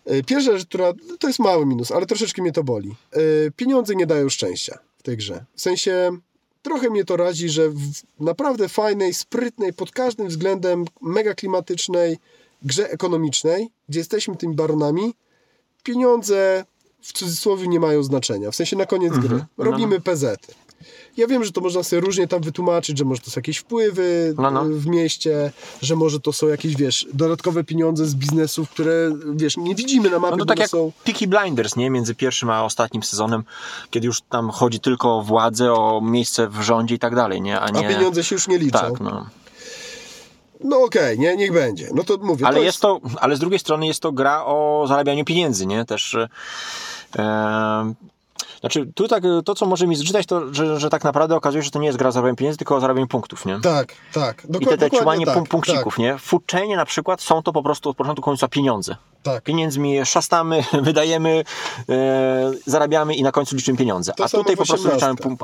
[0.05, 2.95] E, Pierwsza rzecz, która to jest mały minus, ale troszeczkę mnie to boli.
[3.11, 3.19] E,
[3.55, 5.45] Pieniądze nie dają szczęścia w tej grze.
[5.55, 6.17] W sensie
[6.61, 7.79] trochę mnie to razi, że w
[8.19, 12.17] naprawdę fajnej, sprytnej, pod każdym względem mega klimatycznej
[12.63, 15.13] grze ekonomicznej, gdzie jesteśmy tymi baronami,
[15.83, 16.65] pieniądze
[17.01, 18.51] w cudzysłowie nie mają znaczenia.
[18.51, 19.27] W sensie na koniec Mhm.
[19.27, 19.45] gry.
[19.57, 20.37] No, Robimy PZ.
[21.17, 24.33] Ja wiem, że to można sobie różnie tam wytłumaczyć, że może to są jakieś wpływy
[24.37, 24.67] No, no.
[24.67, 25.51] y, w mieście,
[25.81, 30.19] że może to są jakieś, wiesz, dodatkowe pieniądze z biznesów, które, wiesz, nie widzimy na
[30.19, 30.91] mapie, No to tak jak są...
[31.03, 31.89] Peaky Blinders, nie?
[31.89, 33.43] Między pierwszym a ostatnim sezonem,
[33.89, 37.59] kiedy już tam chodzi tylko o władzę, o miejsce w rządzie i tak dalej, nie?
[37.59, 37.87] A A nie...
[37.87, 38.79] pieniądze się już nie liczą.
[38.79, 39.29] Tak, no.
[40.63, 41.89] No okej, nie, niech będzie.
[41.93, 42.47] No to mówię.
[42.47, 45.85] Ale to jest to, ale z drugiej strony jest to gra o zarabianiu pieniędzy, nie?
[45.85, 46.15] Też.
[47.17, 47.93] E,
[48.65, 51.65] znaczy, tu tak, to co może mi zgrzytać, to że, że tak naprawdę okazuje się,
[51.65, 53.59] że to nie jest gra o zarabianiu pieniędzy, tylko o zarabianiu punktów, nie?
[53.61, 54.45] Tak, tak.
[54.45, 56.17] I Dokład, te, te dokładnie ciłanie tak, punk- punkcików, nie?
[56.17, 58.95] W Foodchainie na przykład są to po prostu od początku końca pieniądze.
[59.23, 59.43] Tak, tak.
[59.43, 61.43] Pieniędzmi szastamy, wydajemy,
[61.89, 64.13] e, zarabiamy i na końcu liczymy pieniądze.
[64.17, 64.89] To A tutaj, po prostu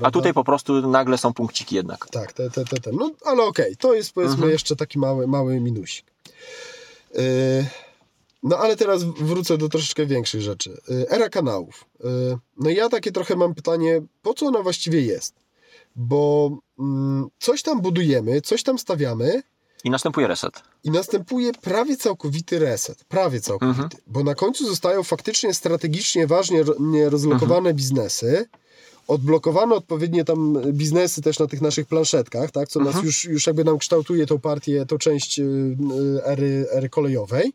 [0.04, 2.08] a tutaj po prostu nagle są punkciki jednak.
[2.12, 2.92] Tak, te, te, te, te.
[2.94, 4.52] No ale okej, to jest powiedzmy Mhm.
[4.52, 6.06] jeszcze taki mały, mały minusik.
[7.16, 7.22] Yy,
[8.44, 10.82] no ale teraz wrócę do troszeczkę większych rzeczy.
[10.90, 11.86] Yy, era kanałów.
[12.04, 12.10] Yy,
[12.58, 15.34] no i ja takie trochę mam pytanie, po co ona właściwie jest?
[15.96, 19.44] Bo mm, coś tam budujemy, coś tam stawiamy
[19.84, 20.62] I następuje reset.
[20.84, 23.04] i następuje prawie całkowity reset.
[23.04, 23.82] Prawie całkowity.
[23.84, 24.02] Mhm.
[24.08, 27.76] Bo na końcu zostają faktycznie strategicznie ważnie ro- nie rozlokowane Mhm.
[27.76, 28.46] biznesy.
[29.08, 32.96] odblokowano odpowiednie tam biznesy też na tych naszych planszetkach, tak, co Mhm.
[32.96, 37.54] nas już, już jakby nam kształtuje tą partię, tą część y, y, ery, ery kolejowej.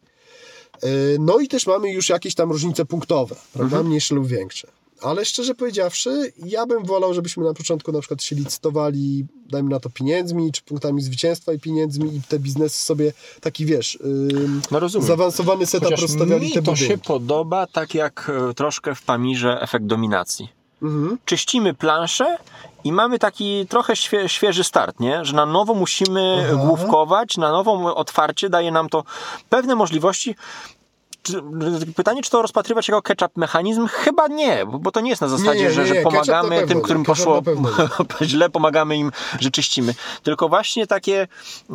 [0.85, 3.87] Y, No i też mamy już jakieś tam różnice punktowe, prawda, Mhm.
[3.87, 4.69] mniejsze lub większe.
[5.03, 9.81] Ale szczerze powiedziawszy, ja bym wolał, żebyśmy na początku na przykład się licytowali, dajmy na
[9.81, 14.81] to pieniędzmi, czy punktami zwycięstwa i pieniędzmi i te biznesy sobie taki, wiesz, ym, No
[14.81, 15.07] rozumiem.
[15.09, 16.93] zaawansowany setup Chociaż rozstawiali mi te to budynki.
[16.93, 20.49] się podoba tak jak e, troszkę w Pamirze efekt dominacji.
[20.83, 21.19] Mhm.
[21.25, 22.39] Czyścimy planszę
[22.85, 25.25] i mamy taki trochę świe, świeży start, nie?
[25.25, 26.63] że na nowo musimy Aha.
[26.67, 29.05] główkować, na nowo otwarcie daje nam to
[29.49, 30.35] pewne możliwości.
[31.97, 33.87] Pytanie, czy to rozpatrywać jako catch-up mechanizm?
[33.87, 36.51] Chyba nie, bo to nie jest na zasadzie, nie, że, nie, że nie, na pomagamy
[36.51, 37.43] pewno tym, którym poszło
[38.23, 39.95] źle, pomagamy im, że czyścimy.
[40.23, 41.29] Tylko właśnie takie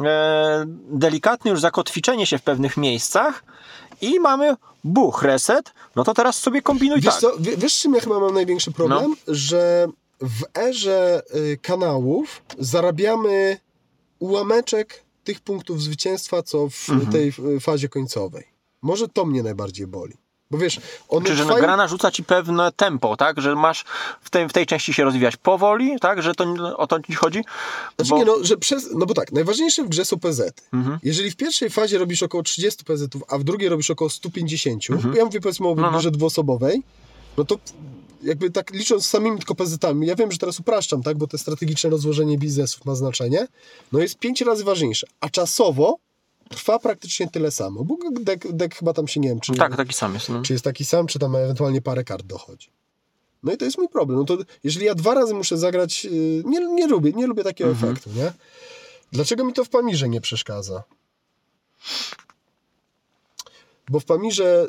[0.06, 3.44] e, delikatne już zakotwiczenie się w pewnych miejscach
[4.02, 7.22] i mamy buch, reset, no to teraz sobie kombinuj Wiesz tak.
[7.22, 9.16] co, wie- wiesz czym ja chyba mam największy problem?
[9.28, 9.34] No.
[9.36, 9.88] Że
[10.22, 13.58] w erze y, kanałów zarabiamy
[14.20, 17.12] ułameczek tych punktów zwycięstwa, co w Mhm.
[17.12, 18.44] tej y, fazie końcowej.
[18.82, 20.14] Może to mnie najbardziej boli.
[20.52, 21.62] Bo wiesz, one Czy że trwają...
[21.64, 23.42] gra narzuca ci pewne tempo, tak?
[23.42, 23.84] Że masz
[24.22, 26.22] w tej, w tej części się rozwijać powoli, tak?
[26.24, 26.44] Że to
[26.78, 27.42] o to ci chodzi?
[27.96, 30.42] Znaczy Bo- nie, no, że przez, no bo tak, najważniejsze w grze są PZ.
[30.74, 31.00] Mhm.
[31.04, 35.16] Jeżeli w pierwszej fazie robisz około 30 PZ, a w drugiej robisz około 150, Mhm.
[35.16, 35.98] ja mówię powiedzmy o No, no.
[36.00, 36.84] grze dwuosobowej,
[37.38, 37.58] no to
[38.24, 41.90] jakby tak licząc samymi tylko PZ-ami, ja wiem, że teraz upraszczam, tak, bo to strategiczne
[41.90, 43.48] rozłożenie biznesów ma znaczenie,
[43.92, 45.96] no jest 5 razy ważniejsze, a czasowo
[46.52, 49.94] trwa praktycznie tyle samo, bo deck, deck chyba tam się nie wiem, czy, Tak, taki
[49.94, 50.30] sam jest.
[50.30, 50.42] No.
[50.42, 52.70] czy jest taki sam, czy tam ewentualnie parę kart dochodzi.
[53.44, 54.20] No i to jest mój problem.
[54.20, 56.12] No to jeżeli ja dwa razy muszę zagrać, yy,
[56.46, 57.92] nie, nie lubię, nie lubię takiego Mhm.
[57.94, 58.32] efektu, nie?
[59.12, 60.84] Dlaczego mi to w Pamirze nie przeszkadza?
[63.90, 64.68] Bo w Pamirze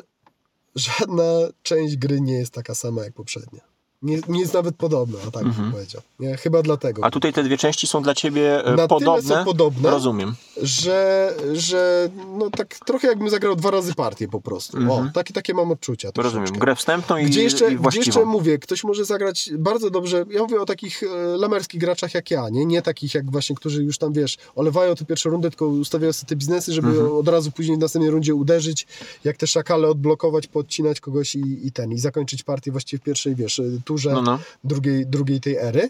[0.75, 1.23] żadna
[1.63, 3.61] część gry nie jest taka sama jak poprzednia.
[4.01, 6.01] Nie, nie jest nawet podobna, a tak bym powiedział.
[6.19, 6.37] Nie?
[6.37, 6.97] Chyba dlatego.
[6.97, 7.07] Mhm.
[7.07, 9.21] A tutaj te dwie części są dla ciebie e, Na podobne?
[9.21, 10.35] tyle są podobne, Rozumiem.
[10.61, 14.77] Że, że no tak trochę jakbym zagrał dwa razy partię po prostu.
[14.77, 15.07] Mhm.
[15.07, 16.09] O, takie, takie mam odczucia.
[16.17, 16.45] Rozumiem.
[16.53, 18.05] Grę wstępną i, Gdzie jeszcze, i gdzie właściwą.
[18.05, 20.25] jeszcze mówię, ktoś może zagrać bardzo dobrze.
[20.29, 22.65] Ja mówię o takich e, lamerskich graczach jak ja, nie?
[22.65, 26.29] nie takich jak właśnie, którzy już tam wiesz, olewają tę pierwszą rundę, tylko ustawiają sobie
[26.29, 27.11] te biznesy, żeby Mhm.
[27.11, 28.87] od razu później w następnej rundzie uderzyć,
[29.23, 33.35] jak te szakale odblokować, podcinać kogoś i, i ten, i zakończyć partię właściwie w pierwszej,
[33.35, 34.39] wiesz, turze No, no.
[34.63, 35.89] drugiej, drugiej tej ery.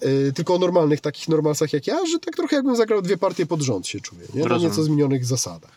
[0.00, 3.46] E, tylko o normalnych takich normalsach jak ja, że tak trochę jakbym zagrał dwie partie
[3.46, 4.44] pod rząd się czuję, nie?
[4.44, 5.70] Na nieco zmienionych zasadach.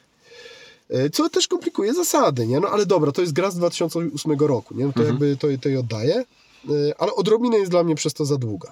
[0.90, 2.60] E, Co też komplikuje zasady, nie?
[2.60, 4.86] No ale dobra, to jest gra z 2008 roku, nie?
[4.86, 5.08] No to Mhm.
[5.10, 6.24] jakby to, to jej oddaję,
[6.70, 8.72] E, ale odrobinę jest dla mnie przez to za długa.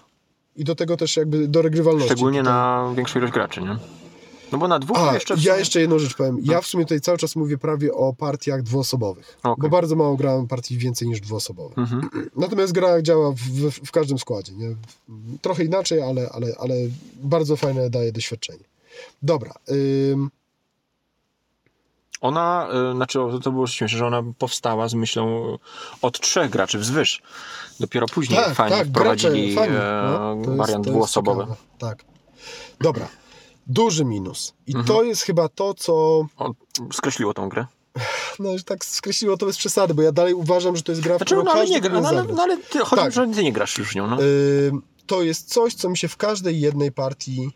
[0.56, 2.08] I do tego też jakby do regrywalności.
[2.10, 2.54] Szczególnie tutaj.
[2.54, 3.78] na większą ilość graczy, nie?
[4.52, 5.36] No bo na dwóch A, jeszcze...
[5.36, 6.38] w ja sumie- jeszcze jedną rzecz powiem.
[6.44, 9.56] Ja w sumie tutaj cały czas mówię prawie o partiach dwuosobowych, Okej.
[9.62, 11.78] bo bardzo mało grałem partii więcej niż dwuosobowych.
[11.78, 12.10] Mhm.
[12.36, 14.54] Natomiast gra działa w, w, w każdym składzie.
[14.54, 14.76] Nie?
[15.42, 16.76] Trochę inaczej, ale, ale, ale
[17.16, 18.64] bardzo fajne daje doświadczenie.
[19.22, 19.54] Dobra.
[20.12, 20.30] Ym,
[22.22, 25.58] Ona, y, znaczy to było śmieszne, że ona powstała z myślą
[26.02, 27.22] od trzech graczy wzwyż.
[27.80, 29.80] Dopiero później tak, fani tak, wprowadzili gracze, fani.
[30.12, 31.42] No, jest- wariant dwuosobowy.
[31.42, 31.56] ciekawe.
[31.80, 32.04] Tak.
[32.82, 33.08] Dobra.
[33.70, 34.54] Duży minus.
[34.68, 34.86] I Mhm.
[34.88, 35.94] to jest chyba to, co
[36.38, 36.54] O,
[36.94, 37.66] skreśliło tą grę.
[38.40, 41.16] no, że tak skreśliło to bez przesady, bo ja dalej uważam, że to jest gra,
[41.16, 43.12] w Znaczy, którą no ale nie gra, no, ale, no, ale ty, chodzi, Tak.
[43.14, 44.18] że ty nie grasz już nią, no.
[44.72, 47.50] Ym, to jest coś, co mi się w każdej jednej partii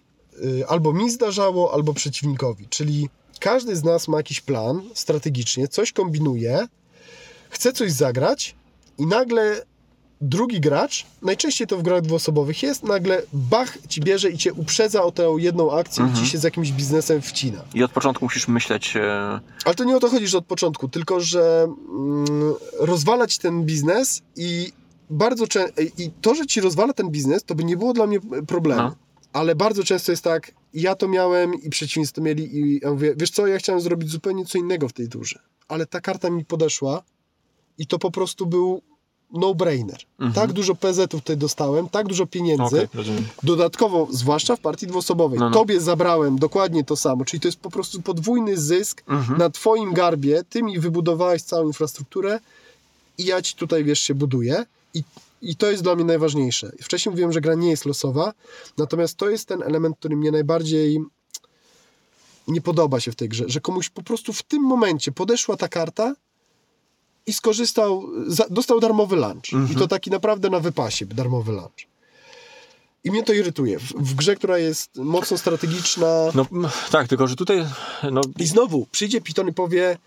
[0.43, 2.67] y, albo mi zdarzało, albo przeciwnikowi.
[2.69, 6.67] Czyli każdy z nas ma jakiś plan strategicznie, coś kombinuje,
[7.49, 8.55] chce coś zagrać
[8.97, 9.65] i nagle
[10.21, 15.03] drugi gracz, najczęściej to w grach dwuosobowych jest, nagle bach ci bierze i cię uprzedza
[15.03, 16.23] o tę jedną akcję Mhm.
[16.23, 17.61] i ci się z jakimś biznesem wcina.
[17.73, 18.95] I od początku musisz myśleć...
[18.95, 23.63] E, Ale to nie o to chodzi, że od początku, tylko że mm, rozwalać ten
[23.65, 24.71] biznes i
[25.09, 28.19] bardzo często, i to, że ci rozwala ten biznes, to by nie było dla mnie
[28.47, 28.81] problemu.
[28.81, 28.95] No.
[29.33, 33.13] Ale bardzo często jest tak, ja to miałem i przeciwnicy to mieli i ja mówię,
[33.17, 36.45] wiesz co, ja chciałem zrobić zupełnie co innego w tej turze, ale ta karta mi
[36.45, 37.03] podeszła
[37.77, 38.81] i to po prostu był
[39.33, 39.97] no-brainer.
[40.19, 40.33] Mhm.
[40.33, 43.23] Tak dużo PZ-ów tutaj dostałem, tak dużo pieniędzy, rozumiem.
[43.43, 45.53] Dodatkowo, zwłaszcza w partii dwuosobowej, No, no.
[45.53, 49.37] tobie zabrałem dokładnie to samo, czyli to jest po prostu podwójny zysk Mhm.
[49.39, 52.39] na twoim garbie, ty mi wybudowałeś całą infrastrukturę
[53.17, 55.03] i ja ci tutaj, wiesz, się buduję i,
[55.41, 56.71] i to jest dla mnie najważniejsze.
[56.81, 58.33] Wcześniej mówiłem, że gra nie jest losowa,
[58.77, 60.99] natomiast to jest ten element, który mnie najbardziej
[62.47, 65.67] nie podoba się w tej grze, że komuś po prostu w tym momencie podeszła ta
[65.67, 66.13] karta
[67.25, 69.53] i skorzystał, za, dostał darmowy lunch.
[69.53, 69.71] Mhm.
[69.71, 71.91] I to taki naprawdę na wypasie, darmowy lunch.
[73.03, 73.79] I mnie to irytuje.
[73.79, 76.07] W, w grze, która jest mocno strategiczna.
[76.33, 76.45] No
[76.91, 77.65] tak, tylko że tutaj
[78.11, 79.97] no, I znowu przyjdzie Piton i powie: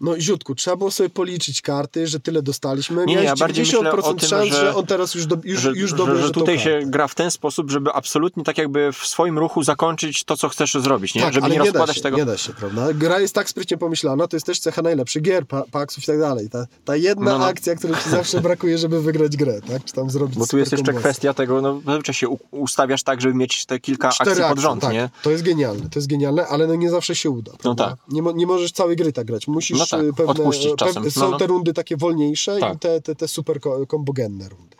[0.00, 3.06] No ziutku, trzeba było sobie policzyć karty, że tyle dostaliśmy.
[3.06, 5.36] Nie, Miałeś ja bardziej myślę 90% o tym, szans, że- że, on teraz już, do,
[5.44, 8.44] już, że, już że, dobierze że tą tutaj się gra w ten sposób, żeby absolutnie
[8.44, 11.22] tak jakby w swoim ruchu zakończyć to, co chcesz zrobić, nie?
[11.22, 12.16] Tak, żeby nie nie, da rozkładać się, tego.
[12.16, 12.92] nie da się, prawda?
[12.92, 16.18] Gra jest tak sprytnie pomyślana, to jest też cecha najlepszych gier, pa, paksów i tak
[16.20, 16.50] dalej.
[16.50, 17.46] Ta, ta jedna No, no.
[17.46, 19.84] akcja, której ci zawsze brakuje, żeby wygrać grę, tak?
[19.84, 23.34] Czy tam zrobić Bo tu jest jeszcze kwestia tego, no zazwyczaj się ustawiasz tak, żeby
[23.34, 24.92] mieć te kilka Cztery akcji pod rząd, tak.
[24.92, 25.10] nie?
[25.22, 27.52] To jest genialne, to jest genialne, ale no nie zawsze się uda.
[27.58, 27.88] prawda?
[27.88, 27.98] tak.
[28.08, 29.48] Nie, nie możesz całej gry tak grać.
[29.48, 30.34] Musisz No tak, y, pewne,
[30.76, 30.76] czasem.
[30.94, 31.38] Pewne, No, są no.
[31.38, 32.74] te rundy takie wolniejsze Tak.
[32.76, 34.76] i te, te, te super ko- kombogenne rundy.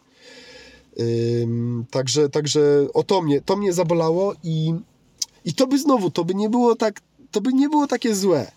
[1.42, 4.75] Ym, także, także o to mnie, to mnie zabolało i,
[5.44, 8.53] i to by znowu, to by nie było tak, to by nie było takie złe.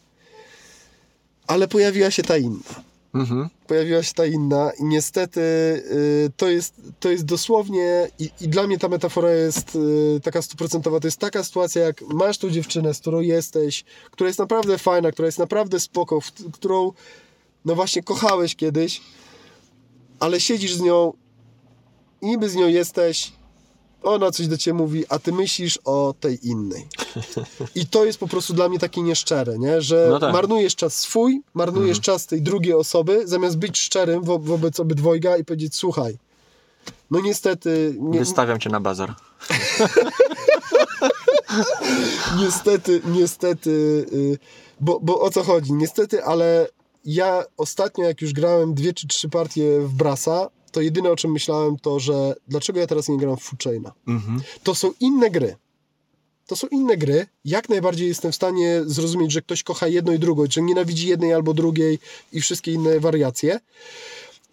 [1.48, 3.50] Ale pojawiła się ta inna Mhm.
[3.68, 8.68] pojawiła się ta inna i niestety y, to, jest, to jest dosłownie i, i dla
[8.68, 12.94] mnie ta metafora jest y, taka stuprocentowa, to jest taka sytuacja jak masz tą dziewczynę,
[12.94, 16.92] z którą jesteś, która jest naprawdę fajna, która jest naprawdę spoko, w, którą
[17.66, 19.02] no właśnie kochałeś kiedyś,
[20.20, 21.14] ale siedzisz z nią
[22.22, 23.32] i niby z nią jesteś,
[24.04, 26.88] ona coś do ciebie mówi, a ty myślisz o tej innej.
[27.76, 29.82] I to jest po prostu dla mnie takie nieszczere, nie?
[29.82, 30.34] że No tak.
[30.34, 35.46] marnujesz czas swój, marnujesz czas tej drugiej osoby, zamiast być szczerym wo wobec obydwojga i
[35.46, 36.18] powiedzieć, słuchaj,
[37.12, 39.16] no niestety, nie, Wystawiam cię na bazar.
[42.42, 43.70] niestety, niestety,
[44.14, 44.38] y,
[44.80, 45.74] bo, bo o co chodzi?
[45.74, 46.68] Niestety, ale
[47.06, 51.32] ja ostatnio, jak już grałem dwie czy trzy partie w Brasa, to jedyne o czym
[51.32, 53.92] myślałem to, że dlaczego ja teraz nie gram w Foodchaina?
[54.08, 54.42] Mhm.
[54.64, 55.56] To są inne gry.
[56.48, 57.26] To są inne gry.
[57.46, 61.34] Jak najbardziej jestem w stanie zrozumieć, że ktoś kocha jedno i drugą, że nienawidzi jednej
[61.34, 62.00] albo drugiej
[62.32, 63.60] i wszystkie inne wariacje.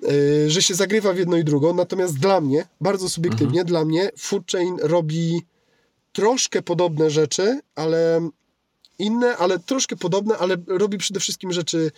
[0.02, 1.74] Yy, że się zagrywa w jedno i drugą.
[1.74, 5.42] Natomiast dla mnie, bardzo subiektywnie, dla mnie Food Chain robi
[6.12, 8.28] troszkę podobne rzeczy, ale
[8.98, 11.90] inne, ale troszkę podobne, ale robi przede wszystkim rzeczy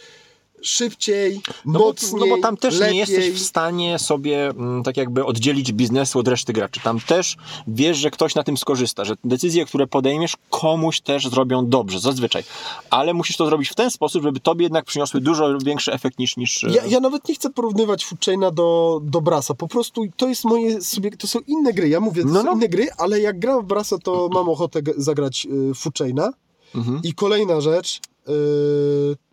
[0.63, 2.95] szybciej, No bo, mocniej, no bo tam też lepiej.
[2.95, 6.81] nie jesteś w stanie sobie mm, tak jakby oddzielić biznesu od reszty graczy.
[6.81, 11.67] Tam też wiesz, że ktoś na tym skorzysta, że decyzje, które podejmiesz, komuś też zrobią
[11.67, 12.45] dobrze, zazwyczaj.
[12.91, 16.37] Ale musisz to zrobić w ten sposób, żeby tobie jednak przyniosły dużo większy efekt niż...
[16.37, 19.55] niż e, Ja, ja nawet nie chcę porównywać Foodchaina do, do Brasa.
[19.55, 20.79] Po prostu to jest moje
[21.19, 21.89] to są inne gry.
[21.89, 22.53] Ja mówię, to No, są no.
[22.53, 26.33] inne gry, ale jak gram w Brasa, to mam ochotę zagrać y, Foodchaina.
[26.75, 27.01] Mhm.
[27.05, 28.01] I kolejna rzecz,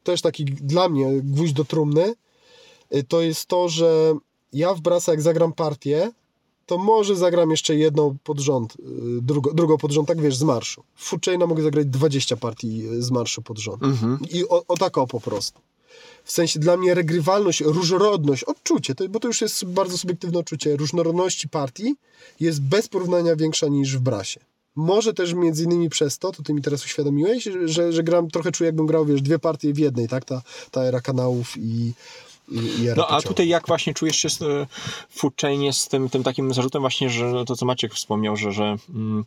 [0.03, 2.13] też taki dla mnie gwóźdź do trumny,
[2.95, 4.13] y, to jest to, że
[4.53, 6.11] ja w Brasa jak zagram partię,
[6.65, 10.43] to może zagram jeszcze jedną pod rząd, y, drugą, drugą pod rząd, tak wiesz, z
[10.43, 10.83] marszu.
[10.95, 13.83] W Foodchaina mogę zagrać 20 partii y, z marszu pod rząd.
[13.83, 14.19] Mhm.
[14.31, 15.61] I o, o tak o po prostu.
[16.23, 20.77] W sensie dla mnie regrywalność, różnorodność, odczucie, to, bo to już jest bardzo subiektywne odczucie,
[20.77, 21.95] różnorodności partii
[22.39, 24.39] jest bez porównania większa niż w brasie.
[24.75, 28.51] Może też między innymi przez to, to ty mi teraz uświadomiłeś, że, że gram, trochę
[28.51, 30.25] czuję jakbym grał, wiesz, dwie partie w jednej, tak?
[30.25, 31.93] Ta, ta era kanałów i,
[32.97, 34.67] No a tutaj jak właśnie czujesz się e,
[35.41, 39.25] chainie z tym, tym takim zarzutem właśnie, że to co Maciek wspomniał, że, że mm,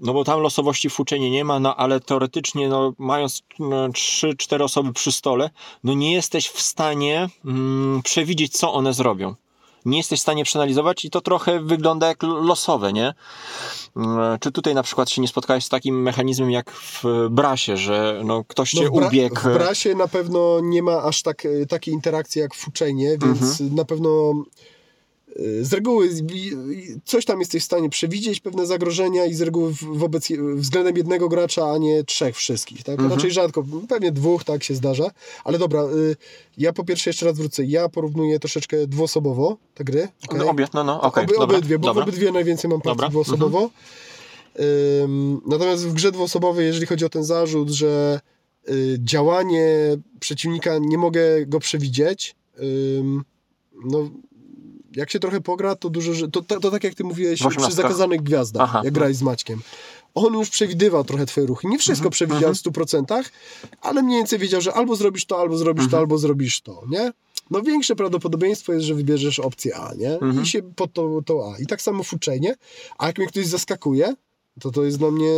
[0.00, 4.92] no bo tam losowości chainie nie ma, no ale teoretycznie no, mając no, 3-4 osoby
[4.92, 5.50] przy stole,
[5.84, 9.34] no nie jesteś w stanie mm, przewidzieć co one zrobią.
[9.84, 13.14] Nie jesteś w stanie przeanalizować i to trochę wygląda jak losowe, nie?
[13.96, 18.20] Mm, Czy tutaj na przykład się nie spotkałeś z takim mechanizmem jak w Brasie, że
[18.24, 19.36] no, ktoś cię No w, bra- ubiegł?
[19.40, 23.42] w brasie na pewno nie ma aż tak, e, takiej interakcji jak w Fuczenie, więc
[23.60, 23.74] Mhm.
[23.74, 24.32] na pewno
[25.60, 26.08] z reguły
[27.04, 31.70] coś tam jesteś w stanie przewidzieć, pewne zagrożenia i z reguły wobec względem jednego gracza,
[31.70, 32.82] a nie trzech wszystkich.
[32.82, 32.94] Tak?
[32.94, 33.10] Mhm.
[33.10, 35.10] Raczej rzadko, pewnie dwóch tak się zdarza.
[35.44, 36.16] Ale dobra, y,
[36.58, 40.08] ja po pierwsze jeszcze raz wrócę, ja porównuję troszeczkę dwuosobowo te gry.
[40.28, 40.38] okej?
[40.38, 42.04] No, obie, no, no, okej, Oby, dobra, obydwie, bo dobra.
[42.04, 43.70] w obydwie najwięcej mam partii Dobra, dwuosobowo.
[45.02, 48.20] Ym, natomiast w grze dwuosobowej, jeżeli chodzi o ten zarzut, że
[48.68, 49.68] y, działanie
[50.20, 52.36] przeciwnika nie mogę go przewidzieć,
[52.98, 53.24] ym,
[53.84, 54.10] no
[54.96, 58.22] jak się trochę pogra, to dużo, to, to, to tak jak ty mówiłeś przy zakazanych
[58.22, 58.80] gwiazdach, Aha.
[58.84, 59.60] jak grałeś z Maćkiem.
[60.14, 61.68] On już przewidywał trochę twoje ruchy.
[61.68, 63.24] Nie wszystko przewidział w 100%,
[63.80, 67.12] ale mniej więcej wiedział, że albo zrobisz to, albo zrobisz to, albo zrobisz to, nie?
[67.50, 70.18] No większe prawdopodobieństwo jest, że wybierzesz opcję A, nie?
[70.42, 71.58] I się pod to, to A.
[71.58, 72.54] I tak samo w uczenie.
[72.98, 74.14] A jak mnie ktoś zaskakuje,
[74.60, 75.30] to to jest dla mnie,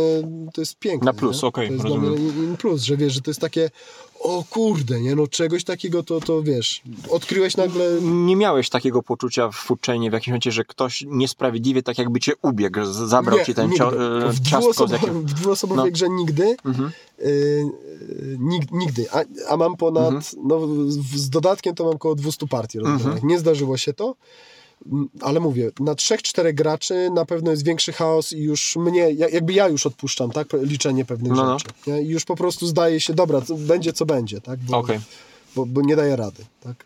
[0.53, 1.05] to jest piękne.
[1.05, 2.15] Na plus, okej, To jest rozumiem.
[2.15, 3.69] dla mnie plus, że wiesz, że to jest takie,
[4.19, 5.15] o kurde, nie?
[5.15, 8.01] No czegoś takiego to, to wiesz, odkryłeś nagle...
[8.01, 12.31] Nie miałeś takiego poczucia w foodchainie w jakimś momencie, że ktoś niesprawiedliwie tak jakby cię
[12.41, 15.21] ubiegł, zabrał Nie, ci ten cio- e, w, ciastko dwuosobowej, jakim...
[15.21, 15.91] w dwuosobowej No.
[15.91, 16.55] grze nigdy.
[16.65, 16.91] Mhm.
[18.39, 19.05] Nig- nigdy.
[19.11, 20.23] A, a mam ponad, Mhm.
[20.47, 20.59] no
[21.15, 23.23] z dodatkiem to mam około 200 partii rozegranych.
[23.23, 24.15] Nie zdarzyło się to.
[25.21, 29.29] Ale mówię, na trzech, czterech graczy na pewno jest większy chaos i już mnie, ja-
[29.29, 31.59] jakby ja już odpuszczam, tak, liczenie pewnych No, no.
[31.59, 31.71] rzeczy.
[31.87, 32.01] Nie?
[32.01, 34.99] I już po prostu zdaje się, dobra, będzie co będzie, tak, bo, Okej.
[35.55, 36.85] bo, bo nie daje rady, tak,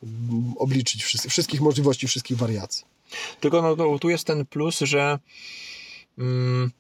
[0.58, 2.86] obliczyć wszys- wszystkich możliwości, wszystkich wariacji.
[3.40, 5.20] Tylko no, tu jest ten plus, że
[6.18, 6.72] mm,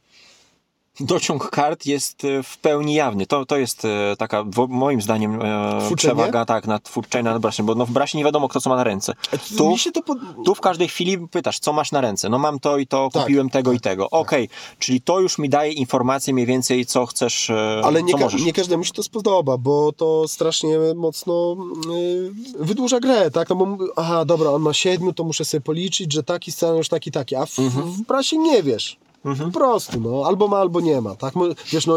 [1.05, 3.25] dociąg kart jest e, w pełni jawny.
[3.25, 7.75] To, to jest e, taka, moim zdaniem, e, przewaga tak, nad twórczej nad brasie, bo
[7.75, 9.13] no, w brasie nie wiadomo, kto co ma na ręce.
[9.57, 10.17] Tu, się to pod...
[10.45, 12.29] tu w każdej chwili pytasz, co masz na ręce.
[12.29, 14.09] No mam to i to, Tak, kupiłem tego tak, i tego.
[14.09, 18.17] Okej, czyli to już mi daje informację mniej więcej, co chcesz, e, Ale nie, co
[18.17, 18.43] możesz.
[18.43, 21.55] nie każdemu się to spodoba, bo to strasznie mocno
[21.95, 23.49] y, wydłuża grę, tak?
[23.49, 27.11] No bo, aha, dobra, on ma siedmiu, to muszę sobie policzyć, że taki scenariusz, taki,
[27.11, 27.91] taki, a w, Mhm.
[27.91, 28.97] w prasie nie wiesz.
[29.23, 31.33] Po prostu, no, albo ma, albo nie ma, tak?
[31.71, 31.95] Wiesz, no,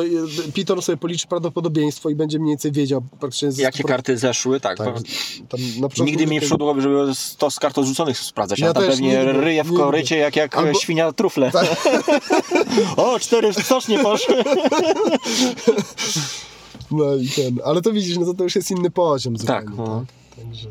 [0.55, 3.53] Piton sobie policzy prawdopodobieństwo i będzie mniej więcej wiedział praktycznie...
[3.53, 4.79] z- Jakie karty zeszły, tak.
[4.79, 4.95] Tak,
[6.01, 8.59] Nigdy mi nie tego- przyszło głowy, żeby to z kart odrzuconych sprawdzać.
[8.59, 11.51] Ja Ja tam pewnie nigdy, ryje w korycie jak, jak Albo- świnia trufle.
[11.51, 11.67] Tak.
[12.97, 14.35] o, cztery stocznie poszły.
[16.91, 19.71] No i ten, ale to widzisz, no to, to już jest inny poziom zupełnie, Tak,
[19.71, 19.79] tak?
[19.87, 20.05] no.
[20.37, 20.69] Także...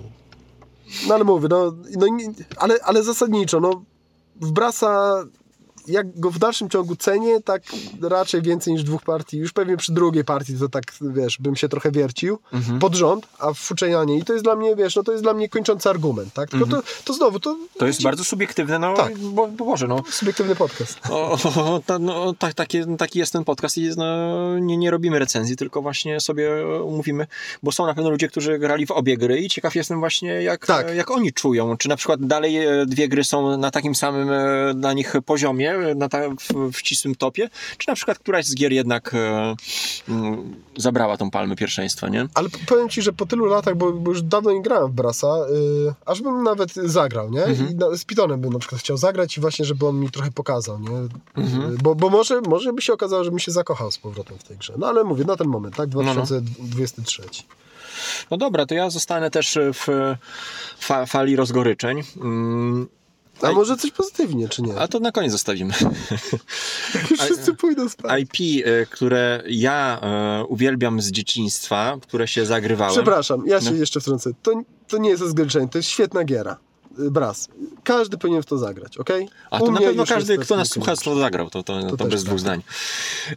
[1.07, 2.07] No ale mówię, no, no
[2.57, 3.83] ale, ale zasadniczo, no
[4.41, 5.23] w Brasa
[5.87, 7.63] jak go w dalszym ciągu cenię, tak
[8.01, 9.37] raczej więcej niż dwóch partii.
[9.37, 12.79] Już pewnie przy drugiej partii to tak, wiesz, bym się trochę wiercił Mhm.
[12.79, 14.17] pod rząd, a w Fuczenianie.
[14.17, 16.49] I to jest dla mnie, wiesz, no to jest dla mnie kończący argument, tak?
[16.49, 17.69] Tylko to, to znowu, to, Mhm.
[17.77, 19.17] To jest bardzo subiektywne, no Tak.
[19.17, 20.03] bo, bo Boże, no.
[20.09, 20.99] subiektywny podcast.
[21.09, 24.91] O, o, ta, no tak, takie, taki jest ten podcast i jest, no, nie, nie
[24.91, 26.49] robimy recenzji, tylko właśnie sobie
[26.89, 27.27] mówimy,
[27.63, 30.65] bo są na pewno ludzie, którzy grali w obie gry i ciekaw jestem właśnie, jak,
[30.65, 30.95] Tak.
[30.95, 31.77] jak oni czują.
[31.77, 35.72] Czy na przykład dalej e, dwie gry są na takim samym e, dla nich poziomie,
[35.73, 39.55] e, na ta, w, w ścisłym topie, czy na przykład któraś z gier jednak e,
[40.09, 42.27] mm, zabrała tą palmę pierwszeństwa, nie?
[42.33, 45.27] Ale powiem ci, że po tylu latach, bo, bo już dawno nie grałem w Brasa,
[45.37, 47.43] yy, aż bym nawet zagrał, nie?
[47.71, 50.31] I na, z Pitonem bym na przykład chciał zagrać i właśnie, żeby on mi trochę
[50.31, 50.89] pokazał, nie?
[51.43, 54.43] Yy, bo bo może, może by się okazało, że bym się zakochał z powrotem w
[54.43, 54.73] tej grze.
[54.77, 55.93] No ale mówię, na ten moment, tak?
[55.93, 56.03] no.
[56.03, 57.23] 2023.
[58.31, 60.15] No dobra, to ja zostanę też w
[60.77, 62.03] fa, fali rozgoryczeń.
[62.15, 62.87] Mm,
[63.41, 64.75] A A- może coś pozytywnie, czy nie?
[64.79, 65.73] A to na koniec zostawimy.
[67.19, 68.21] Wszyscy pójdą spać.
[68.21, 72.93] IP, e, które ja e, uwielbiam z dzieciństwa, które się zagrywałem.
[72.93, 73.77] Przepraszam, ja się No.
[73.77, 74.31] jeszcze wtrącę.
[74.43, 74.51] To,
[74.87, 76.57] to nie jest zgoryczenie, to jest świetna giera.
[76.97, 77.47] Yy, Bras.
[77.83, 79.29] Każdy powinien w to zagrać, okej?
[79.51, 81.49] A to na pewno każdy, to kto nas słucha, to zagrał.
[81.49, 82.39] To, to, to, też bez dwóch tak.
[82.39, 82.63] zdań.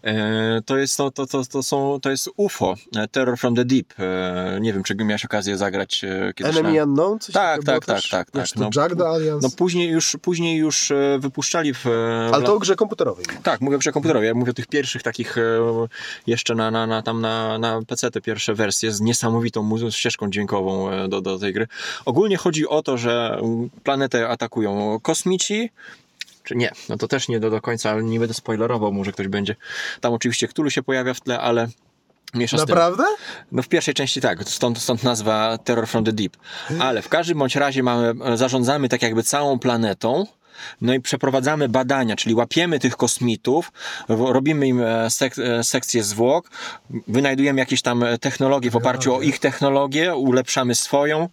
[0.02, 3.64] E, to, jest, to, to, to, to, są, to jest UFO, e, Terror from the
[3.64, 3.94] Deep.
[3.98, 6.84] E, nie wiem, czy miałeś okazję zagrać kiedyś Enemy na...
[6.84, 7.18] Unknown?
[7.18, 8.70] Coś Tak, tak, tak, tak, tak, czy to no.
[8.76, 9.48] Jack the Alliance?
[9.48, 11.86] No później już, później już wypuszczali w...
[12.32, 13.24] Ale to o grze komputerowej.
[13.42, 14.28] Tak, mówię przy komputerowej.
[14.28, 15.36] Ja mówię o tych pierwszych takich
[16.26, 20.30] jeszcze na, na, na, tam na, na PC te pierwsze wersje z niesamowitą muzyką, ścieżką
[20.30, 21.66] dźwiękową do, do tej gry.
[22.04, 23.40] Ogólnie chodzi o to, że
[23.84, 25.70] planetę atakują kosmici,
[26.44, 29.28] czy nie, no to też nie do, do końca, ale nie będę spoilerował, może ktoś
[29.28, 29.56] będzie.
[30.00, 31.68] Tam oczywiście Cthulhu się pojawia w tle, ale.
[32.68, 33.04] Naprawdę?
[33.52, 36.36] No w pierwszej części tak, stąd, stąd nazwa Terror from the Deep.
[36.80, 40.26] Ale w każdym bądź razie mamy, zarządzamy tak jakby całą planetą,
[40.80, 43.72] no i przeprowadzamy badania, czyli łapiemy tych kosmitów,
[44.08, 46.50] robimy im e, sek, e, sekcję zwłok,
[47.08, 51.28] wynajdujemy jakieś tam e, technologie w oparciu o ich technologię, ulepszamy swoją.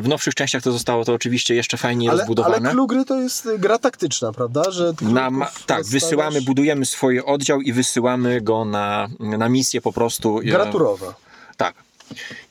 [0.00, 2.56] W nowszych częściach to zostało to oczywiście jeszcze fajniej Ale, rozbudowane.
[2.56, 4.70] ale clue gry to jest y, gra taktyczna, prawda?
[4.70, 5.30] Że Na,
[5.66, 10.40] tak, wysyłamy, budujemy swój oddział i wysyłamy go na, na misję po prostu.
[10.44, 11.14] Gra turowa.
[11.56, 11.74] Tak.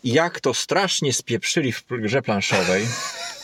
[0.04, 2.88] Jak to strasznie spieprzyli w grze planszowej.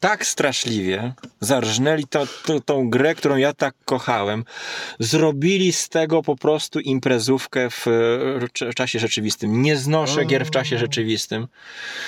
[0.00, 4.44] tak straszliwie zarżnęli to, to, tą grę, którą ja tak kochałem.
[5.00, 7.86] Zrobili z tego po prostu imprezówkę w,
[8.54, 9.62] cz- czasie rzeczywistym.
[9.62, 11.46] Nie znoszę gier w czasie rzeczywistym.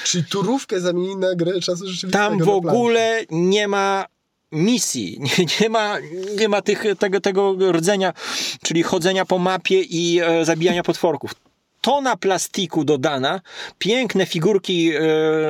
[0.04, 2.28] Czyli turówkę zamienili na grę czasu rzeczywistego.
[2.28, 4.06] Tam w ogóle nie ma
[4.52, 5.98] misji, nie, nie ma,
[6.38, 8.12] nie ma tych, tego, tego rdzenia,
[8.62, 11.34] czyli chodzenia po mapie i e, zabijania potworków.
[11.80, 13.40] Tona plastiku dodana,
[13.78, 15.00] piękne figurki e,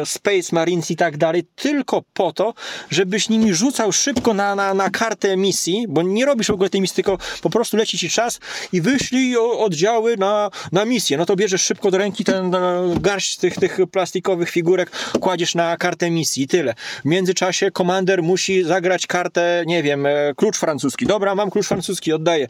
[0.07, 2.55] Space Marines i tak dalej, tylko po to,
[2.91, 6.81] żebyś nimi rzucał szybko na, na, na kartę misji, bo nie robisz w ogóle tej
[6.81, 8.41] misji, tylko po prostu leci ci czas
[8.73, 11.17] i wyślij oddziały na, na misję.
[11.17, 15.77] No to bierzesz szybko do ręki ten e, garść tych, tych plastikowych figurek, kładziesz na
[15.77, 16.75] kartę misji i tyle.
[16.75, 21.07] W międzyczasie komander musi zagrać kartę, nie wiem, e, klucz francuski.
[21.07, 22.49] Dobra, mam klucz francuski, oddaję.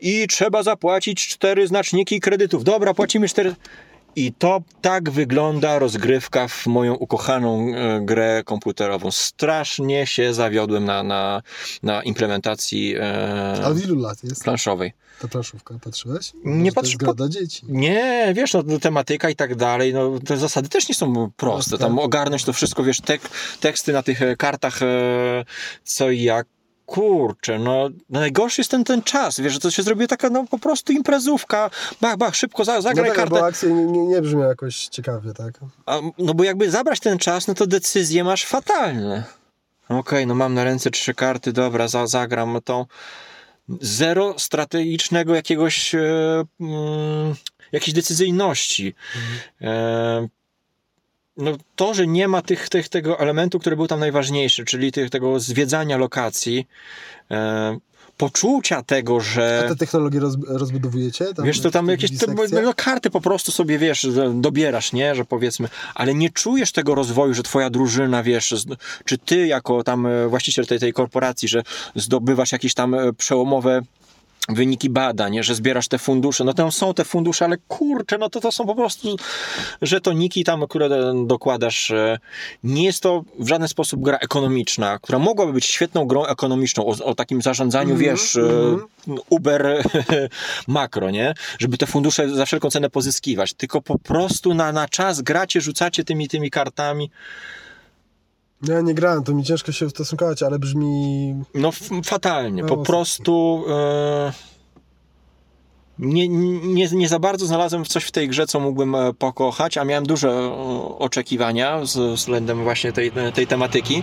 [0.00, 2.64] I trzeba zapłacić cztery znaczniki kredytów.
[2.64, 3.54] Dobra, płacimy cztery.
[4.18, 9.10] I to tak wygląda rozgrywka w moją ukochaną e, grę komputerową.
[9.10, 11.42] Strasznie się zawiodłem na, na,
[11.82, 14.92] na implementacji e, A ilu lat jest planszowej.
[15.20, 15.74] ta planszówka?
[15.84, 16.32] Patrzyłeś?
[16.44, 17.62] Nie Może gra dla dzieci.
[17.68, 21.36] Nie, wiesz, no, no, tematyka i tak dalej, no, te zasady też nie są proste.
[21.36, 21.78] Proste.
[21.78, 23.20] Tam ogarnąć to wszystko, wiesz, tek,
[23.60, 24.86] teksty na tych e, kartach, e,
[25.84, 26.46] co i jak.
[26.86, 30.44] Kurczę, no no najgorszy jest ten, ten czas, wiesz, że to się zrobiło taka no
[30.50, 31.70] po prostu imprezówka,
[32.00, 33.30] bach, bach, szybko za, No zagraj tak, kartę.
[33.30, 35.54] bo akcje nie, nie, nie brzmią jakoś ciekawie, tak?
[35.86, 39.24] A, no bo jakby zabrać ten czas, no to decyzje masz fatalne.
[39.88, 42.86] Okej, no mam na ręce trzy karty, dobra, za, zagram tą.
[43.80, 46.00] Zero strategicznego jakiegoś, e,
[46.60, 47.34] mm,
[47.72, 48.94] jakiejś decyzyjności.
[49.60, 50.28] E,
[51.36, 55.10] no to, że nie ma tych, tych, tego elementu, który był tam najważniejszy, czyli tych,
[55.10, 56.66] tego zwiedzania lokacji,
[57.30, 57.78] e,
[58.16, 59.62] poczucia tego, że...
[59.64, 61.34] A te technologie roz, rozbudowujecie?
[61.34, 62.62] Tam Wiesz, to tam jakieś sekcje?
[62.62, 67.34] no, karty po prostu sobie, wiesz, dobierasz, nie, że powiedzmy, ale nie czujesz tego rozwoju,
[67.34, 68.54] że twoja drużyna, wiesz,
[69.04, 71.62] czy ty jako tam e, właściciel tej, tej korporacji, że
[71.94, 73.82] zdobywasz jakieś tam e, przełomowe
[74.48, 78.40] wyniki badań, że zbierasz te fundusze, no tam są te fundusze, ale kurczę, no to
[78.40, 79.16] to są po prostu
[79.82, 81.90] żetoniki tam, które dokładasz.
[81.90, 82.18] e,
[82.64, 87.04] Nie jest to w żaden sposób gra ekonomiczna, która mogłaby być świetną grą ekonomiczną, o,
[87.04, 88.86] o takim zarządzaniu, Mhm, wiesz, e, mhm.
[89.30, 89.82] uber
[90.66, 91.34] makro, nie?
[91.58, 96.04] Żeby te fundusze za wszelką cenę pozyskiwać, tylko po prostu na, na czas gracie, rzucacie
[96.04, 97.10] tymi, tymi kartami.
[98.62, 101.34] Ja nie grałem, to mi ciężko się ustosunkować, ale brzmi...
[101.54, 101.70] No
[102.04, 104.32] fatalnie, No, po prostu e,
[105.98, 109.84] nie, nie, nie za bardzo znalazłem coś w tej grze, co mógłbym e, pokochać, a
[109.84, 110.52] miałem duże e,
[110.98, 114.02] oczekiwania z względem właśnie tej, tej tematyki.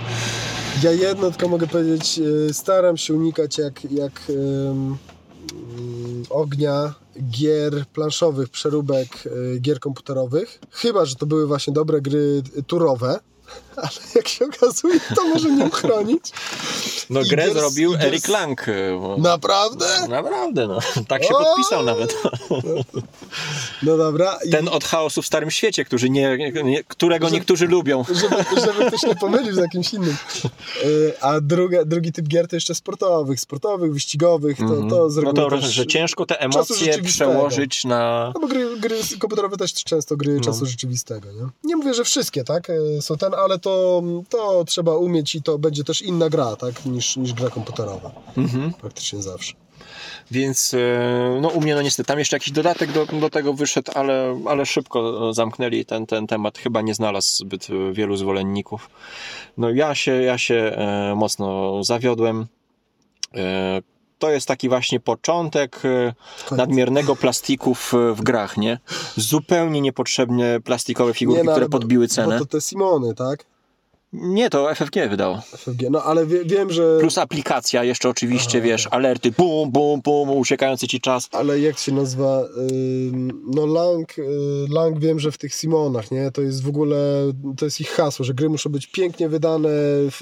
[0.83, 2.19] Ja jedno tylko mogę powiedzieć,
[2.51, 4.97] staram się unikać jak, jak mm,
[6.29, 6.93] ognia
[7.29, 9.23] gier planszowych, przeróbek
[9.61, 10.59] gier komputerowych.
[10.71, 13.19] Chyba, że to były właśnie dobre gry turowe,
[13.75, 16.31] ale jak się okazuje, to może nie uchronić.
[17.09, 18.65] No I grę zrobił Eric Lang.
[19.01, 19.85] bo- Naprawdę?
[20.09, 20.79] Naprawdę, no.
[21.07, 21.43] Tak się O!
[21.45, 22.15] podpisał nawet.
[23.83, 24.37] No dobra.
[24.45, 28.03] I Ten od chaosu w Starym Świecie, którzy nie, nie, którego niektórzy lubią.
[28.21, 30.15] żeby, żeby ktoś nie pomylił z jakimś innym.
[30.85, 34.89] E, A druga, drugi typ gier to jeszcze sportowych, sportowych, wyścigowych, to, Mhm.
[34.89, 38.31] to no to, że ciężko te emocje przełożyć na...
[38.35, 40.41] No bo gry, gry komputerowe też często gry No.
[40.41, 41.47] czasu rzeczywistego, nie?
[41.63, 45.57] Nie mówię, że wszystkie, tak, e, są ten, ale to, to trzeba umieć i to
[45.59, 48.11] będzie też inna gra, tak, niż, niż gra komputerowa.
[48.37, 48.73] Mhm.
[48.73, 49.53] Praktycznie zawsze.
[50.31, 53.91] Więc e, no u mnie no niestety tam jeszcze jakiś dodatek do, do tego wyszedł,
[53.95, 56.57] ale, ale szybko zamknęli ten, ten temat.
[56.57, 58.89] Chyba nie znalazł zbyt e, wielu zwolenników.
[59.57, 62.47] No ja się, ja się e, mocno zawiodłem.
[64.23, 65.81] To jest taki właśnie początek
[66.51, 68.79] e, nadmiernego plastiku w, w grach, nie?
[69.17, 72.39] Zupełnie niepotrzebne plastikowe figurki, no, ale które podbiły cenę.
[72.39, 73.45] Bo to te Simony, tak?
[74.13, 75.41] Nie, to FFG wydało.
[75.41, 75.81] FFG.
[75.91, 76.97] No ale wie, wiem, że...
[76.99, 78.97] Plus aplikacja jeszcze oczywiście, Aha, wiesz, okej.
[78.99, 81.29] alerty, bum, bum, bum, uciekający ci czas.
[81.31, 82.41] Ale jak się nazywa?
[83.55, 84.23] No Lang, y,
[84.69, 86.31] Lang wiem, że w tych Simonach, nie?
[86.31, 86.97] To jest w ogóle,
[87.57, 89.69] to jest ich hasło, że gry muszą być pięknie wydane,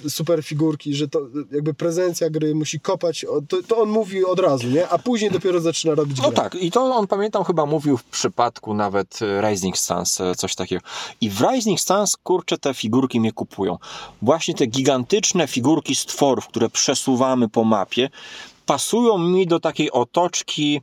[0.09, 1.19] super figurki, że to
[1.51, 4.89] jakby prezencja gry musi kopać, to, to on mówi od razu, nie?
[4.89, 6.35] A później dopiero zaczyna robić No grę.
[6.35, 10.55] tak, i to on pamiętam chyba mówił w przypadku nawet e, Rising Stars, e, coś
[10.55, 10.81] takiego.
[11.21, 13.77] I w Rising Stars, kurczę, te figurki mnie kupują.
[14.21, 18.09] Właśnie te gigantyczne figurki stworów, które przesuwamy po mapie,
[18.65, 20.81] pasują mi do takiej otoczki,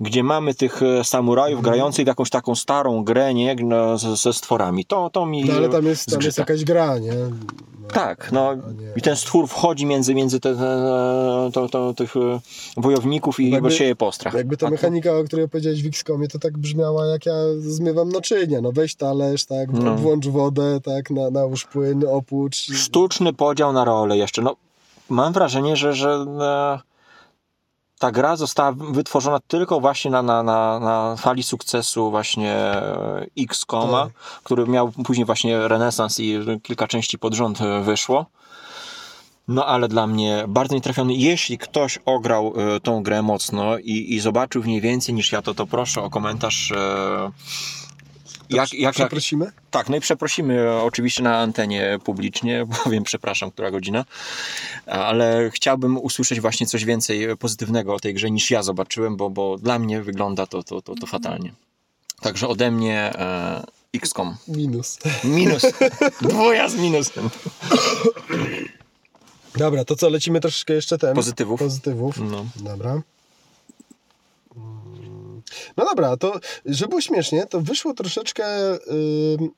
[0.00, 1.74] gdzie mamy tych e, samurajów Mhm.
[1.74, 3.54] grających w jakąś taką starą grę, nie?
[3.54, 4.84] No, ze, ze stworami.
[4.84, 7.12] To, to mi No ale tam jest, tam jest jakaś gra, nie?
[7.12, 8.50] No, Tak, no
[8.96, 12.40] i ten stwór wchodzi między, między te, te, to, to, tych e,
[12.76, 14.34] wojowników i Jakby- sieje postrach.
[14.34, 18.60] Jakby ta mechanika, o której powiedziałeś w XCOMie, to tak brzmiała, jak ja zmywam naczynia.
[18.60, 19.94] No weź talerz, tak, No.
[19.96, 22.56] włącz wodę, tak, na, nałóż płyn, opłucz.
[22.56, 24.42] sztuczny podział na role jeszcze.
[24.42, 24.56] No,
[25.08, 26.10] mam wrażenie, że, że
[26.40, 26.89] e,
[28.00, 34.04] ta gra została wytworzona tylko właśnie na, na, na, na fali sukcesu właśnie e, X-Koma,
[34.04, 34.12] Tak.
[34.44, 38.26] który miał później właśnie renesans i kilka części pod rząd e, wyszło.
[39.48, 41.14] No ale dla mnie bardzo nietrafiony.
[41.14, 45.42] Jeśli ktoś ograł e, tą grę mocno i, i zobaczył w niej więcej niż ja,
[45.42, 46.72] to to proszę o komentarz.
[48.52, 49.52] E, jak, jak, jak, Przeprosimy?
[49.70, 54.04] tak, no i przeprosimy oczywiście na antenie publicznie, bo wiem, przepraszam, która godzina,
[54.86, 59.58] ale chciałbym usłyszeć właśnie coś więcej pozytywnego o tej grze niż ja zobaczyłem, bo, bo
[59.58, 61.52] dla mnie wygląda to, to, to, to fatalnie.
[62.20, 64.36] Także ode mnie e, XCOM.
[64.48, 64.98] Minus.
[65.24, 65.62] Minus.
[66.22, 67.30] Dwuja z minusem.
[69.56, 71.14] Dobra, to co, lecimy troszeczkę jeszcze ten.
[71.14, 71.60] Pozytywów.
[71.60, 72.18] Pozytywów.
[72.18, 72.46] No.
[72.56, 73.02] Dobra.
[75.76, 76.32] No dobra, to
[76.66, 79.50] żeby było śmiesznie, to wyszło troszeczkę ym,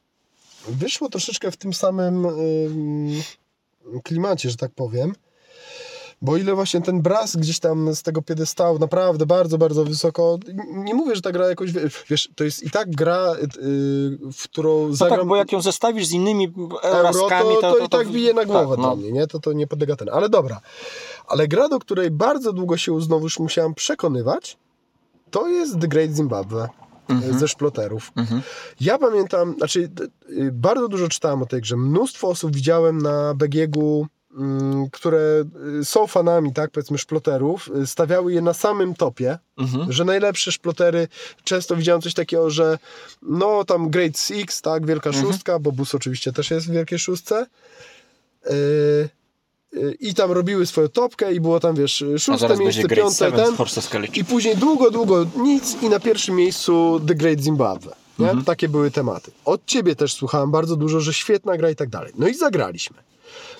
[0.68, 3.22] wyszło troszeczkę w tym samym ym,
[4.04, 5.14] klimacie, że tak powiem.
[6.22, 10.38] Bo ile właśnie ten Brass gdzieś tam z tego piedestału, naprawdę bardzo, bardzo wysoko.
[10.68, 13.48] Nie mówię, że ta gra jakoś, wie- wiesz, to jest i tak gra, yy,
[14.32, 17.88] w którą No zagram tak, bo jak ją zestawisz z innymi raskami, to, to, i
[17.88, 18.96] tak bije na głowę tak, no.
[18.96, 19.26] mnie, nie?
[19.26, 20.08] To, to nie podlega ten.
[20.08, 20.60] Ale dobra.
[21.26, 24.56] Ale gra, do której bardzo długo się znowuż musiałem przekonywać,
[25.32, 26.68] to jest The Great Zimbabwe
[27.08, 27.38] Mhm.
[27.38, 28.12] ze szploterów.
[28.16, 28.42] Mhm.
[28.80, 29.90] Ja pamiętam, znaczy
[30.30, 31.76] y, bardzo dużo czytałem o tej grze.
[31.76, 34.06] Mnóstwo osób widziałem na BGG-u,
[34.38, 35.44] mm, które
[35.80, 39.92] y, są fanami, tak, powiedzmy, szploterów, y, stawiały je na samym topie, Mhm.
[39.92, 41.08] że najlepsze szplotery,
[41.44, 42.78] często widziałem coś takiego, że
[43.22, 45.26] no tam Great Six, tak, wielka Mhm.
[45.26, 47.46] szóstka, bo bus oczywiście też jest w wielkiej szóstce.
[48.50, 49.08] Yy,
[50.00, 53.56] I tam robiły swoją topkę i było tam, wiesz, szóste miejsce, piąte, ten.
[54.20, 57.94] I później długo, długo nic i na pierwszym miejscu The Great Zimbabwe.
[58.20, 58.44] Mhm.
[58.44, 59.30] Takie były tematy.
[59.44, 62.12] Od ciebie też słuchałem bardzo dużo, że świetna gra i tak dalej.
[62.18, 62.96] No i zagraliśmy.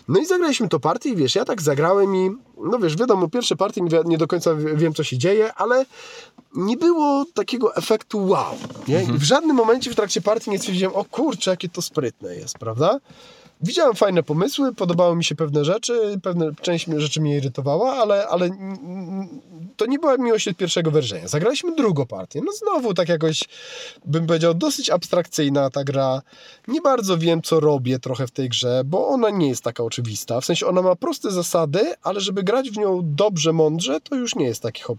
[0.09, 2.31] No i zagraliśmy to partię i wiesz, ja tak zagrałem i
[2.71, 5.87] no wiesz, wiadomo, pierwsze partie nie, do końca wie- wiem, co się dzieje, ale
[6.55, 8.55] nie było takiego efektu wow,
[8.89, 9.03] nie?
[9.03, 12.59] I w żadnym momencie w trakcie partii nie stwierdziłem, o kurczę, jakie to sprytne jest,
[12.59, 13.01] prawda?
[13.63, 18.51] Widziałem fajne pomysły, podobały mi się pewne rzeczy, pewne, część rzeczy mnie irytowała, ale, ale
[19.77, 21.29] to nie była miłość od pierwszego wrażenia.
[21.29, 22.41] Zagraliśmy drugą partię.
[22.45, 23.45] No znowu tak jakoś,
[24.05, 26.23] bym powiedział, dosyć abstrakcyjna ta gra.
[26.69, 30.41] Nie bardzo wiem, co robię trochę w tej grze, bo ona nie jest taka oczywista.
[30.41, 34.35] W sensie ona ma proste zasady, ale żeby grać w nią dobrze, mądrze, to już
[34.35, 34.99] nie jest taki hop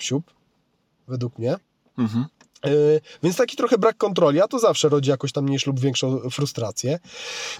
[1.08, 1.56] według mnie.
[1.98, 2.26] Mhm.
[2.66, 6.20] Yy, więc taki trochę brak kontroli, a to zawsze rodzi jakoś tam mniejszą lub większą
[6.30, 7.00] frustrację.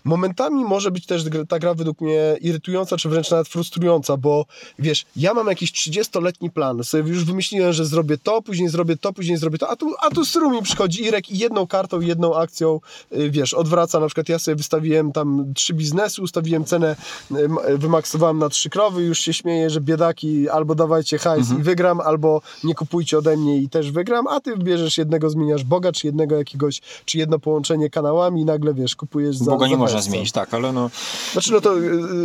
[0.04, 4.46] Momentami może być też ta gra według mnie irytująca, czy wręcz nawet frustrująca, bo
[4.80, 9.14] wiesz, ja mam jakiś 30-letni plan, sobie już wymyśliłem, że zrobię to, później zrobię to,
[9.14, 12.36] później zrobię to, a tu, a tu stru mi przychodzi Irek i jedną kartą, jedną
[12.36, 12.80] akcją,
[13.12, 16.96] yy, wiesz, odwraca, na przykład ja sobie wystawiłem tam trzy biznesy, ustawiłem cenę,
[17.32, 21.64] yy, m- wymaksowałem na trzy krowy, już się śmieję, że biedaki albo dawajcie hajs i
[21.64, 25.92] wygram, albo nie kupujcie ode mnie i też wygram, a ty bierzesz jednego, zmieniasz Boga,
[25.92, 29.78] czy jednego jakiegoś, czy jedno połączenie kanałami i nagle, wiesz, kupujesz za Boga nie za
[29.80, 30.90] można zmienić, tak, ale no...
[31.32, 31.82] Znaczy, no to y,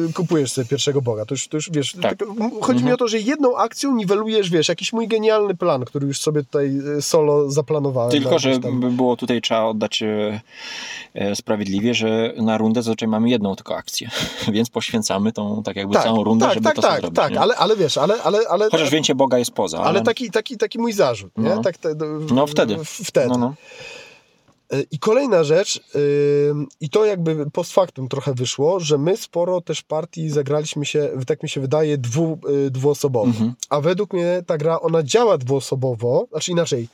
[0.08, 2.22] y, kupujesz sobie pierwszego Boga, to już, to już wiesz, Tak.
[2.22, 6.06] m- chodzi mi o to, że jedną akcją niwelujesz, wiesz, jakiś mój genialny plan, który
[6.06, 8.10] już sobie tutaj y, solo zaplanowałem.
[8.10, 10.40] Tylko, że tam- by było tutaj trzeba oddać e,
[11.14, 14.10] e, sprawiedliwie, że na rundę zazwyczaj mamy jedną tylko akcję,
[14.52, 17.16] więc poświęcamy tą tak jakby całą rundę, tak, żeby tak, to tak, zrobić.
[17.16, 17.40] tak, nie?
[17.40, 19.78] ale, ale wiesz, ale, ale, ale, Chociaż więcie Boga jest poza.
[19.78, 21.48] ale taki, taki, taki mój zarzut, nie?
[21.54, 21.62] No.
[21.62, 21.94] Tak, te,
[22.34, 22.54] No w-
[22.84, 23.28] Wtedy.
[23.28, 23.54] No, no.
[24.72, 25.80] Y, I kolejna rzecz,
[26.80, 31.42] i to jakby post factum trochę wyszło, że my sporo też partii zagraliśmy się, tak
[31.42, 33.26] mi się wydaje, dwu, y, dwuosobowo.
[33.26, 33.54] Mhm.
[33.70, 36.88] A według mnie ta gra, ona działa dwuosobowo, znaczy inaczej,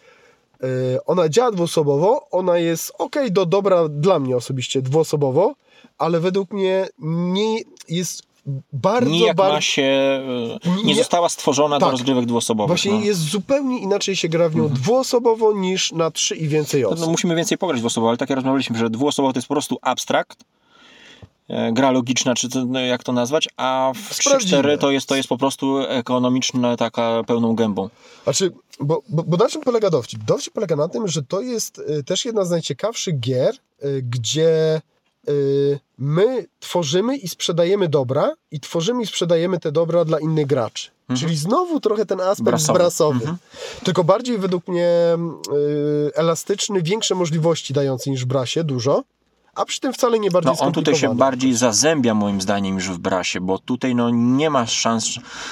[0.65, 5.55] y, ona działa dwuosobowo, ona jest ok do dobra dla mnie osobiście dwuosobowo,
[5.99, 8.23] ale według mnie nie jest
[8.73, 9.61] bardzo, Nijak bardzo...
[9.61, 11.93] się, e, nie Nie- została stworzona do Tak.
[11.93, 12.69] rozgrywek dwuosobowych.
[12.69, 13.01] Właśnie no.
[13.01, 17.01] jest zupełnie inaczej się gra w nią dwuosobowo niż na trzy i więcej osób.
[17.01, 19.79] No, musimy więcej pograć dwuosobowo, ale tak jak rozmawialiśmy, że dwuosobowo to jest po prostu
[19.83, 20.45] abstrakt,
[21.49, 24.63] e, gra logiczna, czy to, no, jak to nazwać, a w Sprawdzimy.
[24.63, 27.89] 3-4 to jest, to jest po prostu ekonomiczna, taka pełną gębą.
[28.25, 30.25] Znaczy, bo, bo, bo na czym polega dowcip?
[30.25, 33.55] Dowcip polega na tym, że to jest y, też jedna z najciekawszych gier,
[34.03, 34.81] gdzie
[35.99, 40.91] my tworzymy i sprzedajemy dobra i tworzymy i sprzedajemy te dobra dla innych graczy.
[41.17, 42.79] Czyli znowu trochę ten aspekt Brasowy.
[42.79, 43.21] brasowy.
[43.21, 43.37] Mhm.
[43.85, 45.17] Tylko bardziej według mnie
[46.09, 49.05] y, elastyczny, większe możliwości dający niż w brasie, dużo,
[49.55, 52.89] a przy tym wcale nie bardziej No, on tutaj się bardziej zazębia moim zdaniem niż
[52.89, 55.09] w brasie, bo tutaj no, nie masz szans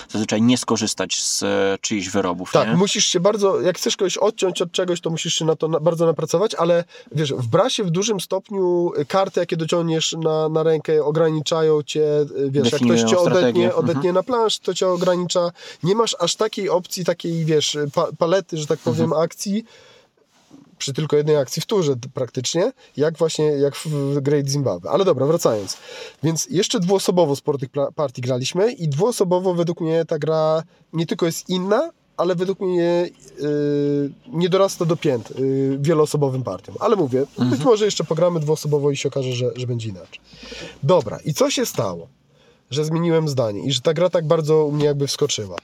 [0.09, 2.53] zazwyczaj nie skorzystać z e, czyichś wyrobów.
[2.53, 2.75] Tak, nie?
[2.75, 5.81] musisz się bardzo, jak chcesz kogoś odciąć od czegoś, to musisz się na to na,
[5.81, 11.05] bardzo napracować, ale wiesz, w brasie w dużym stopniu karty, jakie dociągniesz na, na rękę,
[11.05, 12.07] ograniczają cię,
[12.49, 13.85] wiesz, jak Definiują ktoś cię odetnie, Mhm.
[13.85, 15.51] odetnie na plansz, to cię ogranicza.
[15.83, 19.23] Nie masz aż takiej opcji, takiej, wiesz, pa, palety, że tak powiem, Mhm.
[19.23, 19.65] akcji,
[20.83, 24.91] przy tylko jednej akcji w turze praktycznie, jak właśnie jak w Great Zimbabwe.
[24.91, 25.77] Ale dobra, wracając.
[26.23, 30.63] Więc jeszcze dwuosobowo sporo tych partii graliśmy i dwuosobowo według mnie ta gra
[30.93, 33.11] nie tylko jest inna, ale według mnie
[33.41, 36.75] yy, nie dorasta do pięt yy, wieloosobowym partiom.
[36.81, 40.21] Ale mówię, być może jeszcze pogramy dwuosobowo i się okaże, że, że będzie inaczej.
[40.83, 42.09] Dobra, i co się stało?
[42.71, 45.57] Że zmieniłem zdanie i że ta gra tak bardzo u mnie jakby wskoczyła.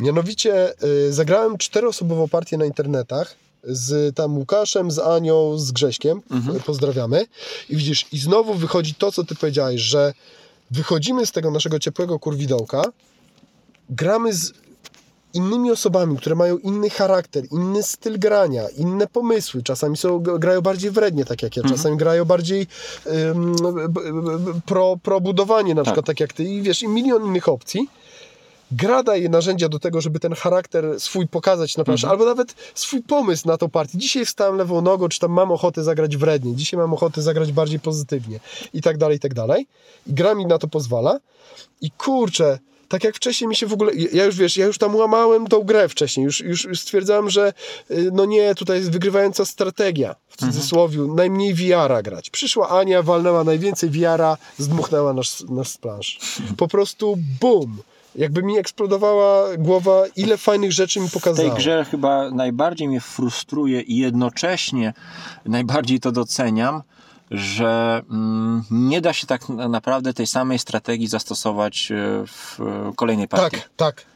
[0.00, 6.22] Mianowicie yy, zagrałem czteroosobową partię na internetach z tam Łukaszem, z Anią, z Grześkiem.
[6.30, 6.60] Mhm.
[6.60, 7.26] Pozdrawiamy.
[7.68, 10.12] I widzisz, i znowu wychodzi to, co ty powiedziałeś, że
[10.70, 12.82] wychodzimy z tego naszego ciepłego kurwidołka,
[13.90, 14.52] gramy z
[15.34, 19.62] innymi osobami, które mają inny charakter, inny styl grania, inne pomysły.
[19.62, 21.76] Czasami są, grają bardziej wrednie, tak jak ja, Mhm.
[21.78, 22.66] czasami grają bardziej
[24.66, 25.84] pro, pro budowanie, na Tak.
[25.84, 27.88] przykład tak jak ty i wiesz, i milion innych opcji.
[28.70, 33.02] Gra daje narzędzia do tego, żeby ten charakter swój pokazać na planszy, albo nawet swój
[33.02, 33.98] pomysł na tą partię.
[33.98, 37.80] Dzisiaj wstałem lewą nogą, czy tam mam ochotę zagrać wrednie, dzisiaj mam ochotę zagrać bardziej
[37.80, 38.40] pozytywnie
[38.74, 39.66] i tak dalej, i tak dalej.
[40.06, 41.20] I gra mi na to pozwala.
[41.80, 42.58] I kurczę,
[42.88, 45.60] tak jak wcześniej mi się w ogóle, ja już wiesz, ja już tam łamałem tą
[45.60, 47.52] grę wcześniej, już, już, już stwierdzałem, że
[47.90, 52.30] y, no nie, tutaj jest wygrywająca strategia, w cudzysłowie, najmniej VR-a grać.
[52.30, 56.18] Przyszła Ania, walnęła najwięcej VR-a, zdmuchnęła nas, nas z plansz.
[56.56, 57.78] Po prostu bum!
[58.16, 61.48] Jakby mi eksplodowała głowa, ile fajnych rzeczy mi W pokazała.
[61.48, 64.94] tej grze chyba najbardziej mnie frustruje i jednocześnie
[65.44, 66.82] najbardziej to doceniam,
[67.30, 71.96] że mm, nie da się tak na- naprawdę tej samej strategii zastosować e,
[72.26, 72.58] w
[72.96, 73.56] kolejnej partii.
[73.60, 74.06] Tak, tak.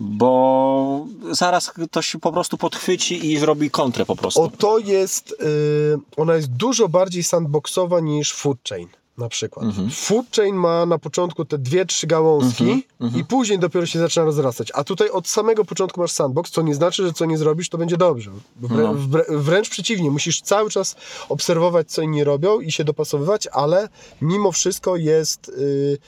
[0.00, 4.42] Bo zaraz ktoś po prostu podchwyci i zrobi kontrę po prostu.
[4.42, 8.88] O to jest, y, ona jest dużo bardziej sandboxowa niż Food Chain
[9.18, 9.64] na przykład.
[9.66, 9.90] Mhm.
[9.90, 14.24] Food Chain ma na początku te dwie, trzy gałązki Mhm, i później dopiero się zaczyna
[14.24, 14.68] rozrastać.
[14.74, 17.78] A tutaj od samego początku masz sandbox, co nie znaczy, że co nie zrobisz, to
[17.78, 18.30] będzie dobrze.
[18.56, 18.94] Wrę, No.
[18.94, 20.96] wrę, wręcz przeciwnie, musisz cały czas
[21.28, 23.88] obserwować, co inni robią i się dopasowywać, ale
[24.20, 25.48] mimo wszystko jest...
[25.48, 25.98] Y,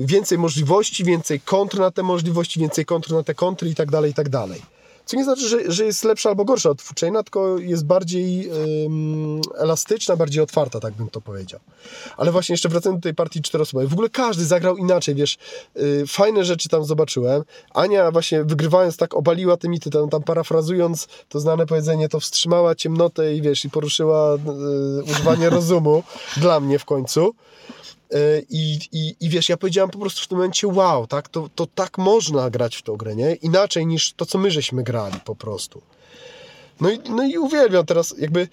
[0.00, 4.10] więcej możliwości, więcej kontr na te możliwości, więcej kontr na te kontry i tak dalej,
[4.10, 4.62] i tak dalej.
[5.06, 8.50] Co nie znaczy, że, że jest lepsza albo gorsza od Foodchaina, tylko jest bardziej
[8.84, 11.60] ym, elastyczna, bardziej otwarta, tak bym to powiedział.
[12.16, 15.38] Ale właśnie jeszcze wracając do tej partii czteroosobowej, w ogóle każdy zagrał inaczej, wiesz,
[15.76, 17.42] y, fajne rzeczy tam zobaczyłem.
[17.74, 22.74] Ania właśnie wygrywając tak obaliła te mity, tam, tam parafrazując to znane powiedzenie, to wstrzymała
[22.74, 26.02] ciemnotę i wiesz, i poruszyła y, używanie rozumu
[26.36, 27.34] dla mnie w końcu.
[28.14, 31.50] Y, I, i, I wiesz, ja powiedziałem po prostu w tym momencie, wow, tak, to,
[31.54, 33.34] to tak można grać w tą grę, nie?
[33.34, 35.82] Inaczej niż to, co my żeśmy grali po prostu.
[36.80, 38.48] No i, no i uwielbiam teraz, jakby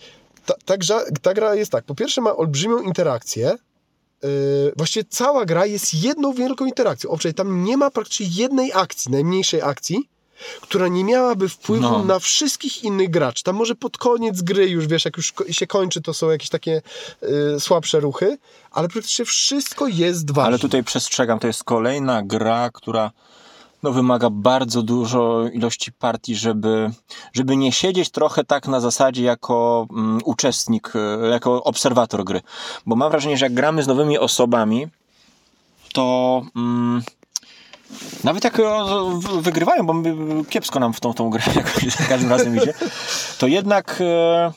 [0.46, 0.76] ta, ta,
[1.22, 3.58] ta gra jest tak, po pierwsze ma olbrzymią interakcję,
[4.24, 4.30] yy,
[4.78, 9.62] właściwie cała gra jest jedną wielką interakcją, owszem, tam nie ma praktycznie jednej akcji, najmniejszej
[9.62, 10.10] akcji,
[10.62, 12.04] która nie miałaby wpływu No.
[12.04, 13.44] na wszystkich innych graczy.
[13.44, 16.82] Tam może pod koniec gry już, wiesz, jak już się kończy, to są jakieś takie
[17.56, 18.38] y, słabsze ruchy,
[18.72, 20.48] ale praktycznie wszystko jest ważne.
[20.48, 23.12] Ale tutaj przestrzegam, to jest kolejna gra, która
[23.84, 26.92] no, wymaga bardzo dużo ilości partii, żeby,
[27.34, 32.42] żeby nie siedzieć trochę tak na zasadzie jako mm, uczestnik, e, jako obserwator gry.
[32.86, 34.88] Bo mam wrażenie, że jak gramy z nowymi osobami,
[35.94, 37.04] to mm,
[38.24, 38.58] nawet jak
[39.20, 40.16] w- wygrywają, bo my,
[40.50, 42.74] kiepsko nam w tą, tą grę jakoś za każdym razem idzie,
[43.38, 44.52] to jednak e,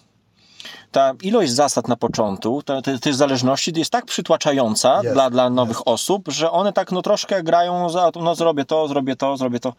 [0.96, 5.50] ta ilość zasad na początku, te, te, te zależności jest tak przytłaczająca Jest, dla, dla
[5.50, 9.60] nowych osób, że one tak no troszkę grają za, no zrobię to, zrobię to, zrobię
[9.60, 9.72] to,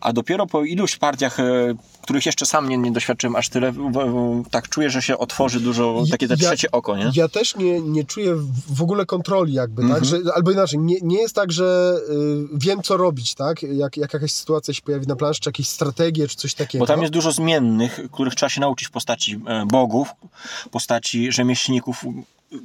[0.00, 1.44] a dopiero po iluś partiach, e,
[2.02, 5.60] których jeszcze sam nie, nie doświadczyłem aż tyle, w, w, tak czuję, że się otworzy
[5.60, 7.10] dużo, takie te Ja- trzecie oko, nie?
[7.14, 8.34] Ja też nie, nie czuję
[8.68, 10.00] w- ogóle kontroli jakby, Mhm.
[10.00, 10.08] tak?
[10.10, 13.62] Że, albo inaczej, nie, nie jest tak, że y, wiem co robić, tak?
[13.62, 16.82] Jak, jak jakaś sytuacja się pojawi na planszy, czy jakieś strategie, czy coś takiego.
[16.82, 20.08] Bo tam jest dużo zmiennych, których trzeba się nauczyć w postaci e, bogów,
[20.70, 22.04] postaci rzemieślników.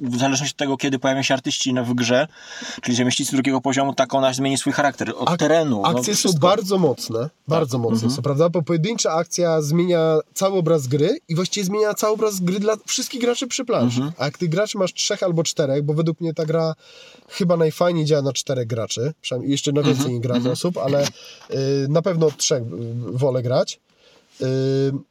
[0.01, 2.27] W zależności od tego, kiedy pojawią się artyści na- w grze,
[2.81, 5.81] czyli rzemieślnicy drugiego poziomu, tak ona zmieni swój charakter od Ak- terenu.
[5.81, 6.47] no, Akcje są wszystko.
[6.47, 8.11] bardzo mocne, bardzo mocne Mhm.
[8.11, 8.49] są, prawda?
[8.49, 13.21] Bo pojedyncza akcja zmienia cały obraz gry i właściwie zmienia cały obraz gry dla wszystkich
[13.21, 13.97] graczy przy planszy.
[13.97, 14.13] Mhm.
[14.17, 16.73] A jak tych graczy masz trzech albo czterech, bo według mnie ta gra
[17.29, 21.07] chyba najfajniej działa na czterech graczy, przynajmniej jeszcze na więcej nie gram osób, ale y,
[21.89, 22.65] na pewno od trzech y,
[23.13, 23.79] wolę grać.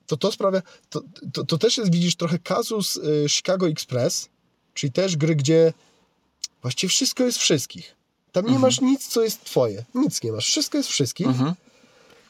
[0.07, 1.03] To to sprawia, to,
[1.33, 4.29] to, to też jest, widzisz, trochę kazus y, Chicago Express,
[4.75, 5.73] czyli też gry, gdzie
[6.63, 7.97] właściwie wszystko jest wszystkich.
[8.33, 9.85] Tam nie masz nic, co jest twoje.
[9.95, 10.47] Nic nie masz.
[10.47, 11.27] Wszystko jest wszystkich.
[11.27, 11.55] Mhm.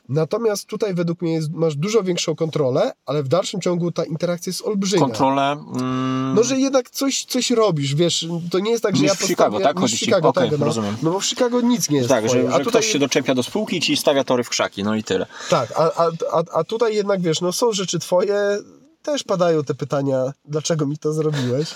[0.08, 4.50] Natomiast tutaj według mnie jest, masz dużo większą kontrolę, ale w dalszym ciągu ta interakcja
[4.50, 5.02] jest olbrzymia.
[5.02, 5.52] Kontrolę.
[5.52, 9.14] Mm, No, że jednak coś, coś robisz, wiesz, to nie jest tak, że Niż ja
[9.14, 9.64] w Chicago, postawię...
[9.64, 9.80] tak?
[9.80, 9.98] Chodzi w?
[9.98, 10.66] Chicago, Okej, tak, no.
[10.66, 10.96] rozumiem.
[11.02, 12.42] no bo w Chicago nic nie jest tak, twoje.
[12.42, 14.84] że, a że tutaj, ktoś się doczepia do spółki i ci stawia tory w krzaki,
[14.84, 15.26] no i tyle.
[15.50, 18.58] Tak, a, a, a, a tutaj jednak, wiesz, no są rzeczy twoje,
[19.02, 21.74] też padają te pytania, dlaczego mi to zrobiłeś?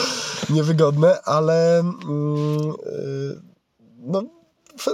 [0.50, 3.40] Niewygodne, ale mm, y,
[3.98, 4.22] no,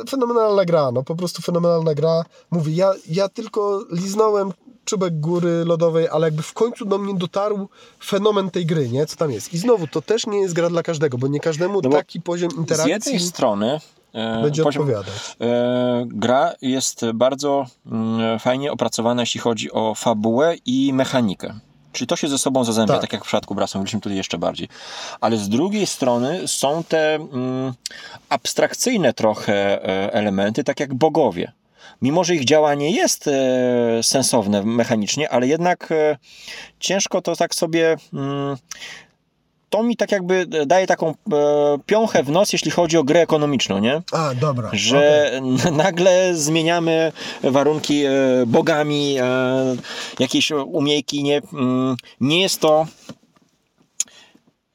[0.09, 2.24] fenomenalna gra, no po prostu fenomenalna gra.
[2.51, 4.53] Mówię, ja, ja tylko liznąłem
[4.85, 7.68] czubek góry lodowej, ale jakby w końcu do mnie dotarł
[8.05, 9.07] fenomen tej gry, nie?
[9.07, 9.55] Co tam jest.
[9.55, 12.20] I znowu, to też nie jest gra dla każdego, bo nie każdemu No bo taki
[12.20, 13.80] poziom Z interakcji jednej strony
[14.12, 15.37] e, będzie poziom, odpowiadać.
[15.41, 21.55] e, gra jest bardzo mm, fajnie opracowana, jeśli chodzi o fabułę i mechanikę.
[21.95, 23.01] Czyli to się ze sobą zazębia, Tak.
[23.03, 24.68] tak, jak w przypadku Brasa, mówiliśmy tutaj jeszcze bardziej.
[25.20, 27.72] Ale z drugiej strony są te mm,
[28.28, 31.53] abstrakcyjne trochę e, elementy, tak jak bogowie.
[32.03, 36.16] mimo że ich działanie jest e, sensowne mechanicznie, ale jednak e,
[36.80, 37.97] ciężko to tak sobie.
[39.75, 41.14] To mi tak jakby daje taką e,
[41.87, 44.03] piąchę w nos, jeśli chodzi o grę ekonomiczną, nie?
[44.12, 44.70] A, dobra.
[44.72, 47.12] Że n- nagle zmieniamy
[47.43, 48.11] warunki e,
[48.47, 49.25] bogami, e,
[50.18, 52.87] jakieś umiejki, nie, mm, nie jest to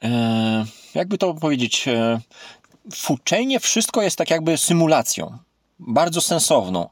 [0.04, 2.20] e, jakby to powiedzieć e,
[2.94, 5.38] w uczenie wszystko jest tak jakby symulacją,
[5.80, 6.90] bardzo sensowną.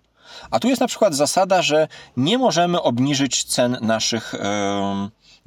[0.51, 1.87] A tu jest na przykład zasada, że
[2.17, 4.33] nie możemy obniżyć cen naszych,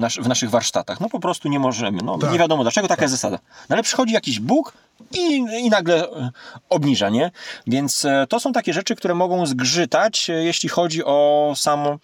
[0.00, 1.00] nasz, w naszych warsztatach.
[1.00, 1.98] No po prostu nie możemy.
[2.04, 2.32] No, Tak.
[2.32, 3.38] Nie wiadomo dlaczego, taka jest zasada.
[3.68, 4.72] No ale przychodzi jakiś Bóg
[5.14, 6.30] i, i nagle e,
[6.68, 7.30] obniża, nie?
[7.66, 11.98] Więc e, to są takie rzeczy, które mogą zgrzytać, e, jeśli chodzi o samą,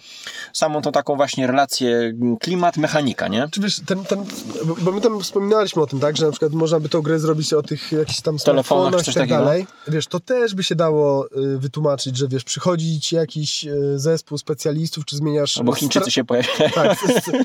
[0.53, 3.49] samą tą taką właśnie relację klimat-mechanika, nie?
[3.51, 4.24] Czy wiesz, ten, ten,
[4.82, 7.53] bo- my tam wspominaliśmy o tym, tak, że na przykład można by tą grę zrobić
[7.53, 9.38] o tych jakichś tam Telefonach czy i coś tak takiego.
[9.44, 9.66] dalej.
[9.88, 11.26] Wiesz, to też by się dało
[11.57, 13.66] wytłumaczyć, że wiesz, przychodzi ci jakiś
[13.97, 15.61] zespół specjalistów, czy zmieniasz...
[15.64, 16.70] Bo Chińczycy się pojawiają.
[16.74, 16.99] Tak,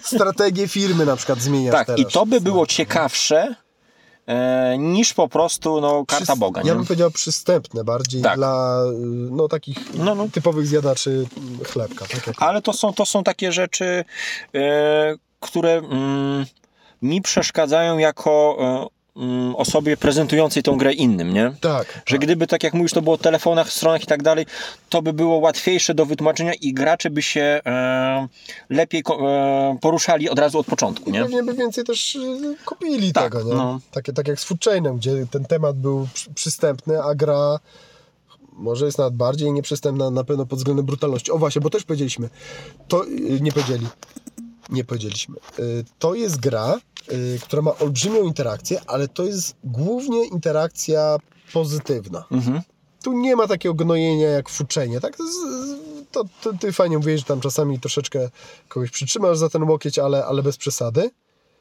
[0.04, 2.02] strategię firmy na przykład zmieniasz Tak, teraz.
[2.02, 3.56] i to by było ciekawsze
[4.78, 6.74] niż po prostu no, karta Boga, Ja nie?
[6.74, 8.36] bym powiedział przystępne bardziej Tak.
[8.38, 8.96] dla y,
[9.32, 10.28] no, takich No, no.
[10.34, 11.26] typowych zjadaczy
[11.66, 12.06] chlebka.
[12.26, 14.06] Tak Ale to są, to są takie rzeczy,
[14.56, 16.46] e, które mm,
[17.02, 19.01] mi przeszkadzają jako e,
[19.56, 21.54] osobie prezentującej tą grę innym, nie?
[21.62, 24.46] Tak, Że gdyby, tak jak mówisz, to było o telefonach, stronach i tak dalej,
[24.90, 28.28] to by było łatwiejsze do wytłumaczenia i gracze by się e,
[28.70, 31.22] lepiej e, poruszali od razu od początku, I nie?
[31.22, 32.20] pewnie by więcej też y,
[32.66, 33.54] kupili Tak, tego, nie?
[33.54, 33.80] no.
[33.92, 37.60] Takie, tak jak z Food Chainem, gdzie ten temat był przy- przystępny, a gra
[38.54, 41.32] może jest nawet bardziej nieprzystępna na pewno pod względem brutalności.
[41.32, 42.30] O właśnie, bo też powiedzieliśmy,
[42.88, 43.88] to y, nie powiedzieli,
[44.72, 45.36] nie powiedzieliśmy.
[45.60, 46.80] Y, To jest gra,
[47.12, 51.18] y, która ma olbrzymią interakcję, ale to jest głównie interakcja
[51.54, 52.24] pozytywna.
[52.32, 52.62] Mhm.
[53.04, 55.18] Tu nie ma takiego gnojenia jak w uczenie, tak?
[56.12, 58.30] To, to ty fajnie mówisz, że tam czasami troszeczkę
[58.68, 61.12] kogoś przytrzymasz za ten łokieć, ale, ale bez przesady.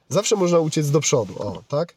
[0.09, 1.95] Zawsze można uciec do przodu, o, tak?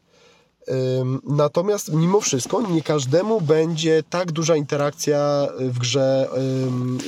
[1.24, 6.28] Natomiast mimo wszystko nie każdemu będzie tak duża interakcja w grze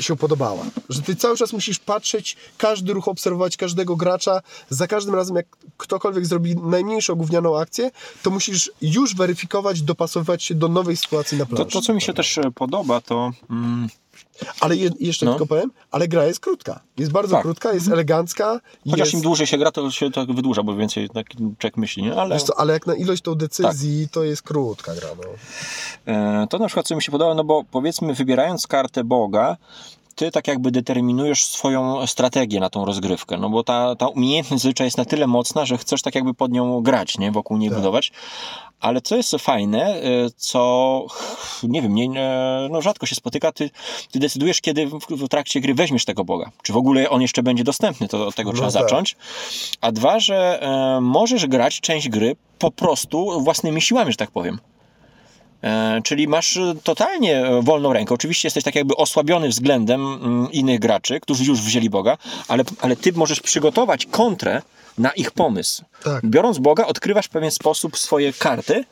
[0.00, 0.64] się podobała.
[0.88, 4.40] Że ty cały czas musisz patrzeć, każdy ruch obserwować każdego gracza.
[4.70, 5.46] Za każdym razem, jak
[5.76, 7.90] ktokolwiek zrobi najmniejszą gównianą akcję,
[8.22, 11.72] to musisz już weryfikować, dopasowywać się do nowej sytuacji na To, planszy.
[11.72, 13.88] to, co mi się też e, podoba, to mm,
[14.60, 15.32] Ale je, jeszcze No.
[15.32, 16.80] tylko powiem, ale gra jest krótka.
[16.98, 17.42] Jest bardzo Tak.
[17.42, 18.60] krótka, jest elegancka.
[18.84, 21.26] chociaż jest, im dłużej się gra, to się tak wydłuża, bo więcej tak
[21.58, 22.14] człowiek myśli, nie?
[22.16, 22.40] Ale...
[22.40, 24.14] co, ale jak na ilość tą decyzji, Tak.
[24.14, 25.08] to jest krótka gra.
[25.16, 26.12] No.
[26.12, 29.56] E, To na przykład, co mi się podoba, no bo powiedzmy, wybierając kartę Boga,
[30.16, 34.86] ty tak jakby determinujesz swoją strategię na tą rozgrywkę, no bo ta, ta umiejętność zazwyczaj
[34.86, 37.32] jest na tyle mocna, że chcesz tak jakby pod nią grać, nie?
[37.32, 37.78] Wokół niej Tak.
[37.78, 38.12] budować.
[38.80, 40.02] Ale co jest fajne, e,
[40.36, 41.06] co
[41.62, 42.08] nie wiem, nie-
[42.70, 43.70] no rzadko się spotyka, ty,
[44.12, 46.50] ty decydujesz, kiedy w, w trakcie gry weźmiesz tego Boga.
[46.62, 48.82] Czy w ogóle on jeszcze będzie dostępny, to od tego No trzeba tak.
[48.82, 49.16] zacząć.
[49.80, 54.58] A dwa, że e, możesz grać część gry po prostu własnymi siłami, że tak powiem.
[55.62, 58.14] E, Czyli masz e, totalnie e, wolną rękę.
[58.14, 62.96] Oczywiście jesteś tak jakby osłabiony względem mm, innych graczy, którzy już wzięli Boga, ale, ale
[62.96, 64.62] ty możesz przygotować kontrę
[64.98, 65.84] na ich pomysł.
[66.04, 66.26] Tak.
[66.26, 68.84] Biorąc Boga, odkrywasz w pewien sposób swoje karty,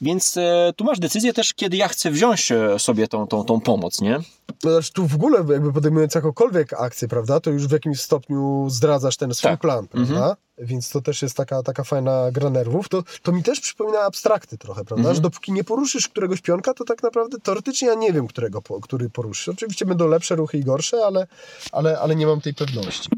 [0.00, 3.60] więc e, tu masz decyzję też, kiedy ja chcę wziąć e, sobie tą, tą, tą
[3.60, 4.20] pomoc, nie?
[4.64, 8.66] No, znaczy tu w ogóle jakby podejmując jakąkolwiek akcję, prawda, to już w jakimś stopniu
[8.70, 9.60] zdradzasz ten swój Tak.
[9.60, 10.36] plan, prawda?
[10.58, 12.88] Więc to też jest taka, taka fajna gra nerwów.
[12.88, 15.14] To, to mi też przypomina abstrakty trochę, prawda?
[15.14, 19.10] Że dopóki nie poruszysz któregoś pionka, to tak naprawdę teoretycznie ja nie wiem, którego, który
[19.10, 19.48] poruszysz.
[19.48, 21.26] Oczywiście będą lepsze ruchy i gorsze, ale,
[21.72, 23.08] ale, ale nie mam tej pewności.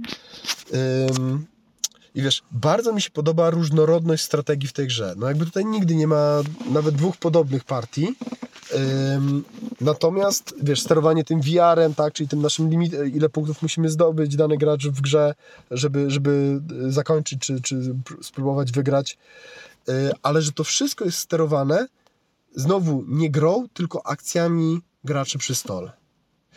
[1.19, 1.47] Ym,
[2.15, 5.15] I wiesz, bardzo mi się podoba różnorodność strategii w tej grze.
[5.17, 8.15] No jakby tutaj nigdy nie ma nawet dwóch podobnych partii.
[9.15, 9.45] Ym,
[9.81, 14.59] natomiast, wiesz, sterowanie tym VR-em, tak, czyli tym naszym limit, ile punktów musimy zdobyć dany
[14.59, 15.35] gracz w grze,
[15.71, 19.19] żeby, żeby y, zakończyć, czy, czy pr- spróbować wygrać.
[19.89, 19.93] Y,
[20.23, 21.87] ale że to wszystko jest sterowane
[22.55, 25.98] znowu nie grą, tylko akcjami graczy przy stole.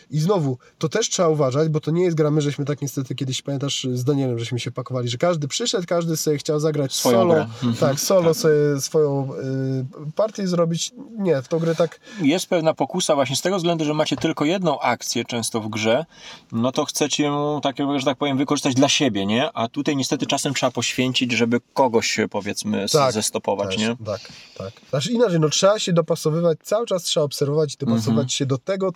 [0.09, 3.15] I znowu, to też trzeba uważać, bo to nie jest gra, my żeśmy tak niestety
[3.15, 7.17] kiedyś, pamiętasz, z Danielem, żeśmy się pakowali, że każdy przyszedł, każdy sobie chciał zagrać Swoją
[7.17, 7.41] solo, grę.
[7.43, 7.75] Mhm.
[7.75, 10.91] tak, solo sobie swoją y, partię zrobić.
[11.17, 14.45] Nie, w tą grę tak, Jest pewna pokusa właśnie z tego względu, że macie tylko
[14.45, 16.05] jedną akcję często w grze,
[16.51, 19.51] no to chcecie ją, tak, że tak powiem, wykorzystać dla siebie, nie?
[19.53, 23.95] A tutaj niestety czasem trzeba poświęcić, żeby kogoś, powiedzmy, Tak, zestopować, też, nie?
[24.05, 24.21] tak,
[24.57, 24.71] tak.
[24.89, 28.29] Znaczy inaczej, no trzeba się dopasowywać, cały czas trzeba obserwować i dopasować Mhm.
[28.29, 28.91] się do tego,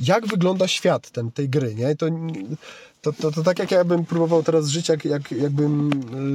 [0.00, 1.96] jak wygląda świat ten, tej gry, nie?
[1.96, 2.06] To,
[3.02, 5.90] to, to, to tak jak ja bym próbował teraz żyć, jak, jak, jakbym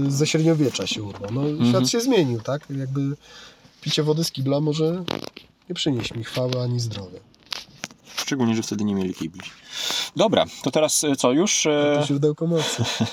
[0.08, 1.32] y, ze średniowiecza się urwał.
[1.32, 1.70] No, Mhm.
[1.70, 2.62] Świat się zmienił, tak?
[2.70, 3.16] Jakby
[3.82, 5.04] picie wody z kibla może
[5.70, 7.20] nie przynieść mi chwały ani zdrowia.
[8.18, 9.42] Szczególnie, że wtedy nie mieli kibli.
[10.16, 11.66] Dobra, to teraz e, co, już?
[11.66, 12.84] e, To źródełko mocy.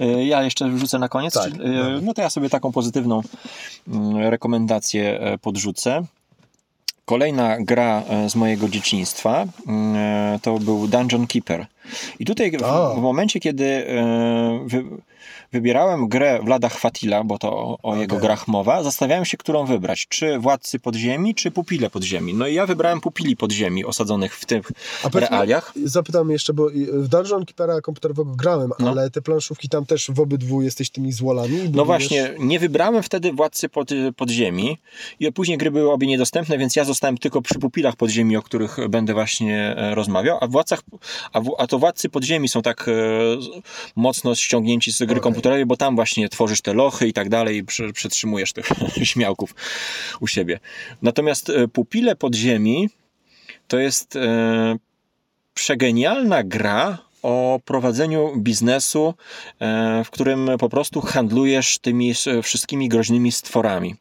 [0.00, 1.34] E, Ja jeszcze wrzucę na koniec.
[1.34, 3.22] Tak, e, No to ja sobie taką pozytywną
[3.88, 6.04] mm, rekomendację e, podrzucę.
[7.04, 11.66] Kolejna gra e, z mojego dzieciństwa e, to był Dungeon Keeper.
[12.18, 14.84] I tutaj w, w momencie, kiedy e, wy,
[15.52, 20.06] wybierałem grę Vlada Chwatila, bo to o, o jego grach mowa, zastanawiałem się, którą wybrać.
[20.08, 22.34] Czy Władcy Podziemi, czy Pupile Podziemi.
[22.34, 24.72] No i ja wybrałem Pupili Podziemi, osadzonych w tych
[25.14, 25.72] realiach.
[25.84, 28.90] Zapytam jeszcze, bo w Dungeon Keepera komputerowego grałem, No.
[28.90, 31.70] ale te planszówki tam też w obydwu jesteś tymi złolami.
[31.72, 34.78] No właśnie, nie wybrałem wtedy Władcy pod, Podziemi
[35.20, 38.76] i później gry były obie niedostępne, więc ja zostałem tylko przy pupilach Podziemi, o których
[38.88, 40.82] będę właśnie e, rozmawiał, a, władcach,
[41.32, 42.92] a, w, a to Władcy Podziemi są tak e,
[43.96, 45.22] mocno ściągnięci z gry Okej.
[45.22, 48.68] komputerowej, bo tam właśnie tworzysz te lochy i tak dalej przetrzymujesz tych
[49.12, 49.54] śmiałków
[50.20, 50.60] u siebie.
[51.02, 52.90] Natomiast e, Pupile Podziemi
[53.68, 54.76] to jest e,
[55.54, 59.14] przegenialna gra o prowadzeniu biznesu,
[59.60, 63.94] e, w którym po prostu handlujesz tymi wszystkimi groźnymi stworami.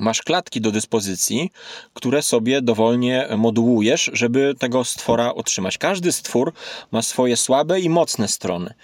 [0.00, 1.50] Masz klatki do dyspozycji,
[1.94, 5.78] które sobie dowolnie modułujesz, żeby tego stwora otrzymać.
[5.78, 6.52] Każdy stwór
[6.92, 8.74] ma swoje słabe i mocne strony,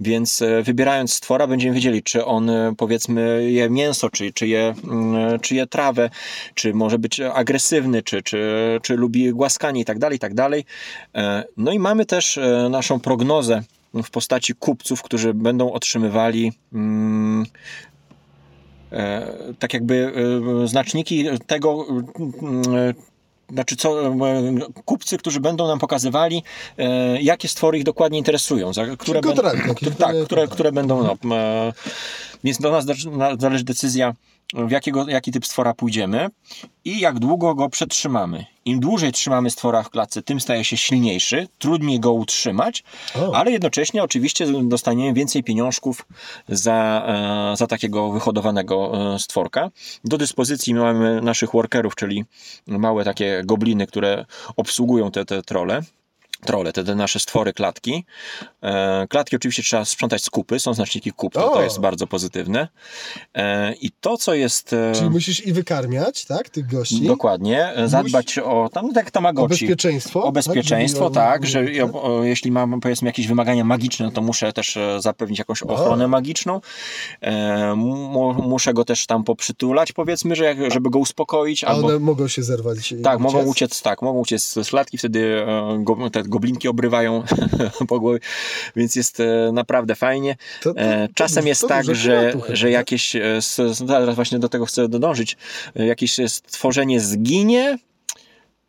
[0.00, 4.74] więc e, wybierając stwora będziemy wiedzieli, czy on e, powiedzmy je mięso, czy, czy, je,
[4.84, 6.10] mm, czy je trawę,
[6.54, 8.40] czy może być agresywny, czy, czy,
[8.82, 10.64] czy lubi głaskanie i tak dalej, tak dalej.
[11.14, 12.38] E, No i mamy też
[12.70, 13.62] naszą prognozę
[13.94, 17.46] w postaci kupców, którzy będą otrzymywali mm,
[19.58, 20.12] tak jakby
[20.64, 21.86] e, znaczniki tego,
[22.74, 22.94] e,
[23.52, 24.12] znaczy co, e,
[24.84, 26.42] kupcy, którzy będą nam pokazywali,
[26.78, 29.36] e, jakie stwory ich dokładnie interesują, za, które, ben-
[29.98, 31.72] tak, które, które będą, no, e,
[32.44, 32.86] więc do nas
[33.38, 34.14] zależy decyzja,
[34.54, 36.28] w jakiego, jaki typ stwora pójdziemy
[36.84, 38.46] i jak długo go przetrzymamy.
[38.64, 42.84] Im dłużej trzymamy stwora w klatce, tym staje się silniejszy, trudniej go utrzymać,
[43.14, 43.36] O.
[43.36, 46.06] ale jednocześnie oczywiście dostaniemy więcej pieniążków
[46.48, 47.06] za,
[47.52, 49.70] e, za takiego wyhodowanego e, stworka.
[50.04, 52.24] Do dyspozycji mamy naszych workerów, czyli
[52.66, 54.26] małe takie gobliny, które
[54.56, 55.82] obsługują te, te trole.
[56.44, 58.04] Trole, te, te nasze stwory, klatki.
[58.62, 61.54] E, klatki oczywiście trzeba sprzątać z kupy, są znaczniki kup, to, O!
[61.54, 62.68] to jest bardzo pozytywne.
[63.34, 64.72] E, I to, co jest...
[64.72, 67.00] e, Czyli musisz i wykarmiać, tak, tych gości.
[67.06, 69.64] Dokładnie, e, zadbać o tam, tak jak O Tamagotchi.
[69.66, 70.22] bezpieczeństwo.
[70.22, 74.22] O bezpieczeństwo, Żeby- tak, że o, o, jeśli mam powiedzmy jakieś wymagania magiczne, no to
[74.22, 76.60] muszę też e, zapewnić jakąś ochronę magiczną.
[77.20, 81.64] E, mu, muszę go też tam poprzytulać, powiedzmy, że jak, żeby go uspokoić.
[81.64, 82.94] A Albo, one mogą się zerwać.
[83.04, 83.50] tak, mogą uciec?
[83.50, 85.46] uciec, tak, mogą uciec z klatki, wtedy
[85.78, 87.22] go, te goblinki obrywają
[87.88, 88.18] po głowie,
[88.76, 90.36] więc jest e, naprawdę fajnie.
[90.62, 93.22] To- to- E, to Czasem dużo- jest to tak, że, chyba, że jakieś, e,
[93.86, 95.36] zaraz właśnie do tego chcę dążyć,
[95.76, 97.78] e, jakieś stworzenie zginie,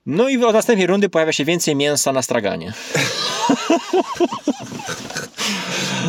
[0.06, 2.74] no i od następnej rundy pojawia się więcej mięsa na straganie.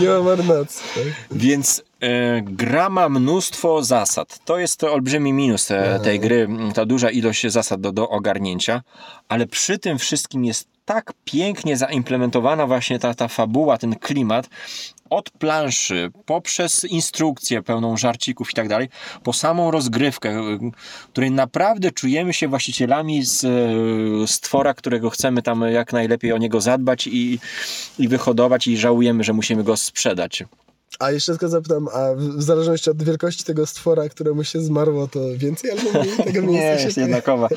[0.00, 0.82] Nie ma marnacji.
[0.94, 1.38] Tak?
[1.38, 4.38] Więc e, gra ma mnóstwo zasad.
[4.44, 8.82] To jest to olbrzymi minus te, tej gry, ta duża ilość zasad do, do ogarnięcia,
[9.28, 14.48] ale przy tym wszystkim jest tak pięknie zaimplementowana właśnie ta, ta fabuła, ten klimat,
[15.10, 18.88] od planszy, poprzez instrukcję pełną żarcików i tak dalej,
[19.22, 20.42] po samą rozgrywkę,
[21.12, 23.46] której naprawdę czujemy się właścicielami z
[24.30, 27.38] stwora, którego chcemy tam jak najlepiej o niego zadbać i,
[27.98, 30.44] i wyhodować i żałujemy, że musimy go sprzedać.
[30.98, 35.20] A jeszcze tylko zapytam, a w zależności od wielkości tego stwora, któremu się zmarło, to
[35.36, 37.48] więcej albo mniej tego Nie, mięsa jest jednakowa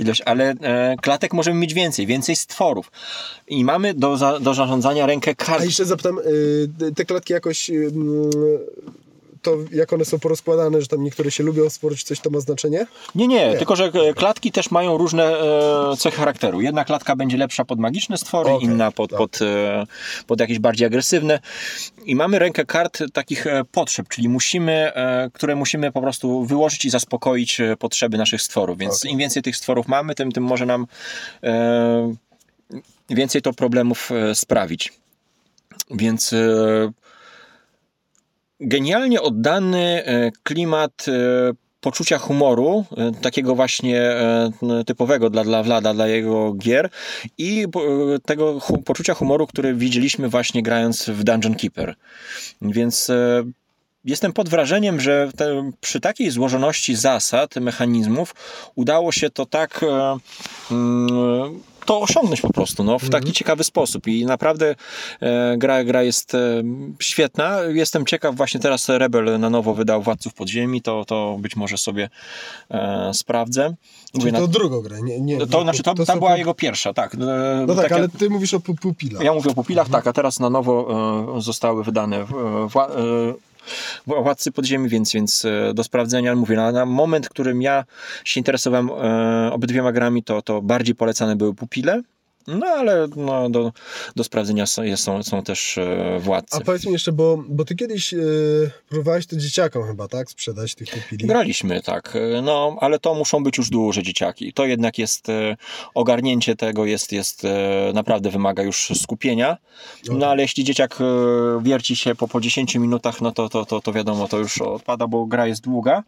[0.00, 2.90] ilość, ale e, klatek możemy mieć więcej, więcej stworów.
[3.48, 5.64] I mamy do, za, do zarządzania rękę A kart.
[5.64, 8.30] jeszcze zapytam, y, te klatki jakoś, y, mm,
[9.42, 12.40] to jak one są porozkładane, że tam niektóre się lubią sporo, czy coś to ma
[12.40, 12.86] znaczenie?
[13.14, 16.60] Nie, nie, tylko że e, klatki też mają różne e, cechy charakteru.
[16.60, 19.86] Jedna klatka będzie lepsza pod magiczne stwory, Okej, inna pod, pod, e,
[20.26, 21.40] pod jakieś bardziej agresywne.
[22.04, 24.92] I mamy rękę kart takich potrzeb, czyli musimy,
[25.32, 28.78] które musimy po prostu wyłożyć i zaspokoić potrzeby naszych stworów.
[28.78, 29.12] Więc Okej.
[29.12, 30.86] im więcej tych stworów mamy, tym, tym może nam
[33.10, 34.92] więcej to problemów sprawić.
[35.90, 36.34] Więc
[38.60, 41.12] genialnie oddany e, klimat e,
[41.80, 44.16] poczucia humoru, e, takiego właśnie
[44.86, 46.90] typowego dla, dla Vlada, dla jego gier
[47.38, 47.66] i
[48.26, 51.94] tego poczucia humoru, który widzieliśmy właśnie grając w Dungeon Keeper.
[52.62, 53.10] Więc
[54.04, 58.34] jestem pod wrażeniem, że te, przy takiej złożoności zasad, mechanizmów
[58.74, 59.84] udało się to tak
[60.70, 64.74] mm, to osiągnąć po prostu, no, w taki ciekawy sposób i naprawdę
[65.20, 66.62] e, gra, gra jest e,
[67.00, 67.60] świetna.
[67.62, 72.10] Jestem ciekaw, właśnie teraz Rebel na nowo wydał Władców Podziemi, to, to być może sobie
[72.70, 73.74] e, sprawdzę.
[74.20, 77.14] Czyli na, to drugą grę, nie, nie, to, znaczy, to, to była jego pierwsza, tak.
[77.14, 77.18] E,
[77.66, 79.22] No tak, takie- ale ty mówisz o pu- pupilach.
[79.22, 80.88] ja mówię o pupilach, tak, a teraz na nowo
[81.36, 82.26] e, zostały wydane e,
[84.06, 86.34] Władcy Podziemi, więc, więc e, do sprawdzenia.
[86.34, 87.84] Mówię, na, na moment, w którym ja
[88.24, 92.02] się interesowałem e, obydwiema grami, to, to bardziej polecane były pupile,
[92.48, 93.72] no ale no, do,
[94.16, 96.56] do sprawdzenia są, są, są też e, Władcy.
[96.56, 98.18] A powiedz mi jeszcze, bo, bo ty kiedyś e,
[98.88, 100.30] próbowałeś to dzieciakom chyba, tak?
[100.30, 101.26] Sprzedać tych pupili.
[101.26, 102.16] Graliśmy, tak.
[102.16, 104.52] E, No, ale to muszą być już duże dzieciaki.
[104.52, 105.56] To jednak jest, e,
[105.94, 107.42] ogarnięcie tego jest, jest
[107.94, 109.56] naprawdę wymaga już skupienia.
[110.10, 110.98] No, ale jeśli dzieciak
[111.62, 115.06] wierci się po, po 10 minutach, no to, to, to, to wiadomo, to już odpada,
[115.06, 116.02] bo gra jest długa.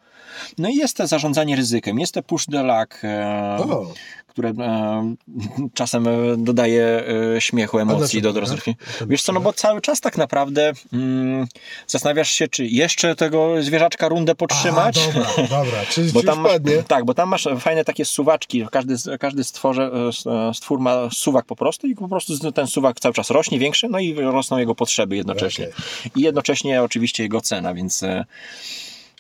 [0.59, 3.93] No i jest to zarządzanie ryzykiem, jest to push the luck, e, O,
[4.41, 5.15] które e,
[5.75, 7.05] czasem e, dodaje
[7.37, 8.41] e, śmiechu, emocji do nie?
[8.41, 8.75] rozrywki.
[9.07, 11.47] Wiesz co, no bo cały czas tak naprawdę mm,
[11.87, 14.99] zastanawiasz się, czy jeszcze tego zwierzaczka rundę podtrzymać.
[14.99, 16.53] A, dobra, dobra, czyli, Bo tam masz,
[16.89, 18.67] tak, bo tam masz fajne takie suwaczki.
[18.73, 19.91] Każdy, każdy stworze,
[20.27, 23.89] e, stwór ma suwak po prostu i po prostu ten suwak cały czas rośnie, większy,
[23.89, 25.69] no i rosną jego potrzeby jednocześnie.
[25.69, 26.13] Okej.
[26.17, 28.25] I jednocześnie oczywiście jego cena, więc, e,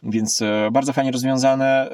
[0.02, 0.42] więc
[0.72, 1.90] bardzo fajnie rozwiązane.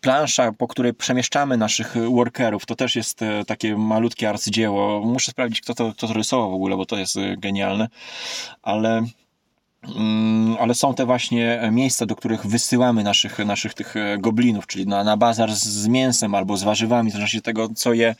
[0.00, 5.00] E, Plansza, po której przemieszczamy naszych workerów, to też jest e, takie malutkie arcydzieło.
[5.00, 7.88] Muszę sprawdzić, kto to, kto to rysował w ogóle, bo to jest e, genialne.
[8.62, 9.02] Ale
[10.60, 15.04] ale są te właśnie miejsca, do których wysyłamy naszych, naszych tych e, goblinów, czyli na,
[15.04, 18.14] na bazar z, z mięsem albo z warzywami, w zależności tego, co je,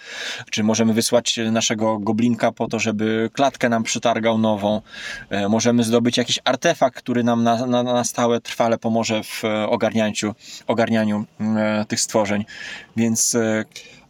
[0.51, 4.81] czy możemy wysłać naszego goblinka po to, żeby klatkę nam przytargał nową,
[5.31, 9.69] E, możemy zdobyć jakiś artefakt, który nam na, na, na stałe, trwale pomoże w e,
[9.69, 10.35] ogarnięciu,
[10.67, 12.45] ogarnianiu e, tych stworzeń,
[12.97, 13.37] więc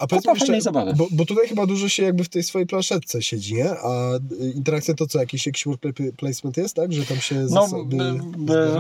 [0.01, 0.93] A powiedz Kupa mi jeszcze, fajnej zabawy.
[0.97, 3.71] bo, bo tutaj chyba dużo się jakby w tej swojej planszetce siedzi, nie?
[3.71, 4.11] A
[4.55, 6.93] interakcja to co, jakiś, jakiś work pla- placement jest, tak?
[6.93, 7.69] Że tam się No,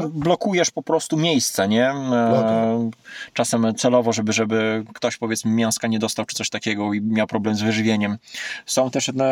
[0.09, 1.87] blokujesz po prostu miejsce, nie?
[1.91, 2.91] E,
[3.33, 7.55] Czasem celowo, żeby, żeby ktoś powiedzmy mięska nie dostał czy coś takiego i miał problem
[7.55, 8.19] z wyżywieniem.
[8.67, 9.25] Są też no,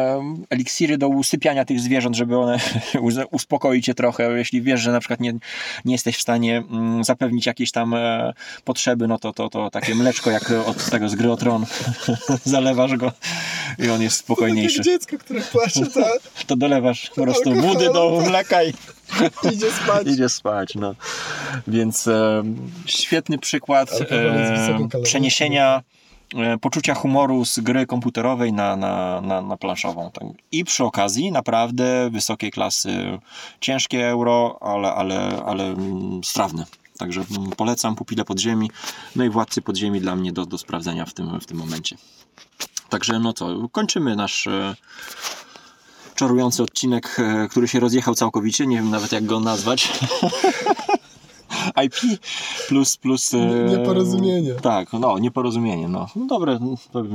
[0.50, 2.58] eliksiry do usypiania tych zwierząt, żeby one
[3.30, 4.38] uspokoić je trochę.
[4.38, 5.32] Jeśli wiesz, że na przykład nie,
[5.84, 8.32] nie jesteś w stanie mm, zapewnić jakieś tam e,
[8.64, 11.66] potrzeby, no to, to, to takie mleczko jak od tego z gry o tron.
[12.44, 13.12] Zalewasz go
[13.78, 14.76] i on jest Tak spokojniejszy.
[14.76, 16.00] jak dziecko, które płacze, to
[16.46, 18.28] To dolewasz po prostu wody do tak.
[18.30, 18.72] mleka i
[19.52, 20.06] idzie spać.
[20.06, 20.94] Idzie spać, no.
[21.66, 22.42] Więc e,
[22.86, 25.82] świetny przykład e, przeniesienia
[26.36, 30.10] e, poczucia humoru z gry komputerowej na, na, na, na planszową.
[30.10, 30.24] Tak.
[30.52, 33.18] I przy okazji naprawdę wysokiej klasy,
[33.60, 36.64] ciężkie euro, ale, ale, ale mm, strawne.
[36.98, 38.70] Także mm, polecam Pupile Podziemi,
[39.16, 41.96] no i Władcy Podziemi dla mnie do, do sprawdzenia w tym, w tym momencie.
[42.88, 44.76] Także no co, kończymy nasz e,
[46.14, 49.88] czarujący odcinek, e, który się rozjechał całkowicie, nie wiem nawet jak go nazwać.
[51.84, 51.94] IP
[52.68, 53.34] plus plus...
[53.34, 53.36] e,
[53.68, 54.54] Nieporozumienie.
[54.54, 56.06] Tak, no nieporozumienie, no.
[56.16, 56.58] no dobre,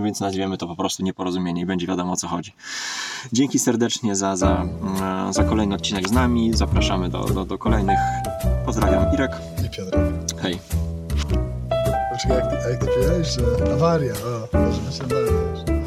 [0.04, 2.54] więc nazwiemy to po prostu nieporozumienie i będzie wiadomo o co chodzi.
[3.34, 4.66] Dzięki serdecznie za, za,
[5.30, 8.00] e, za kolejny odcinek z nami, zapraszamy do, do, do kolejnych.
[8.66, 9.32] Pozdrawiam Irek,
[9.66, 9.98] I Piotr.
[10.42, 10.60] hej.
[12.12, 15.83] Poczekaj, jak ty, jak ty powiedziałeś, że awaria, o, może by się dalej.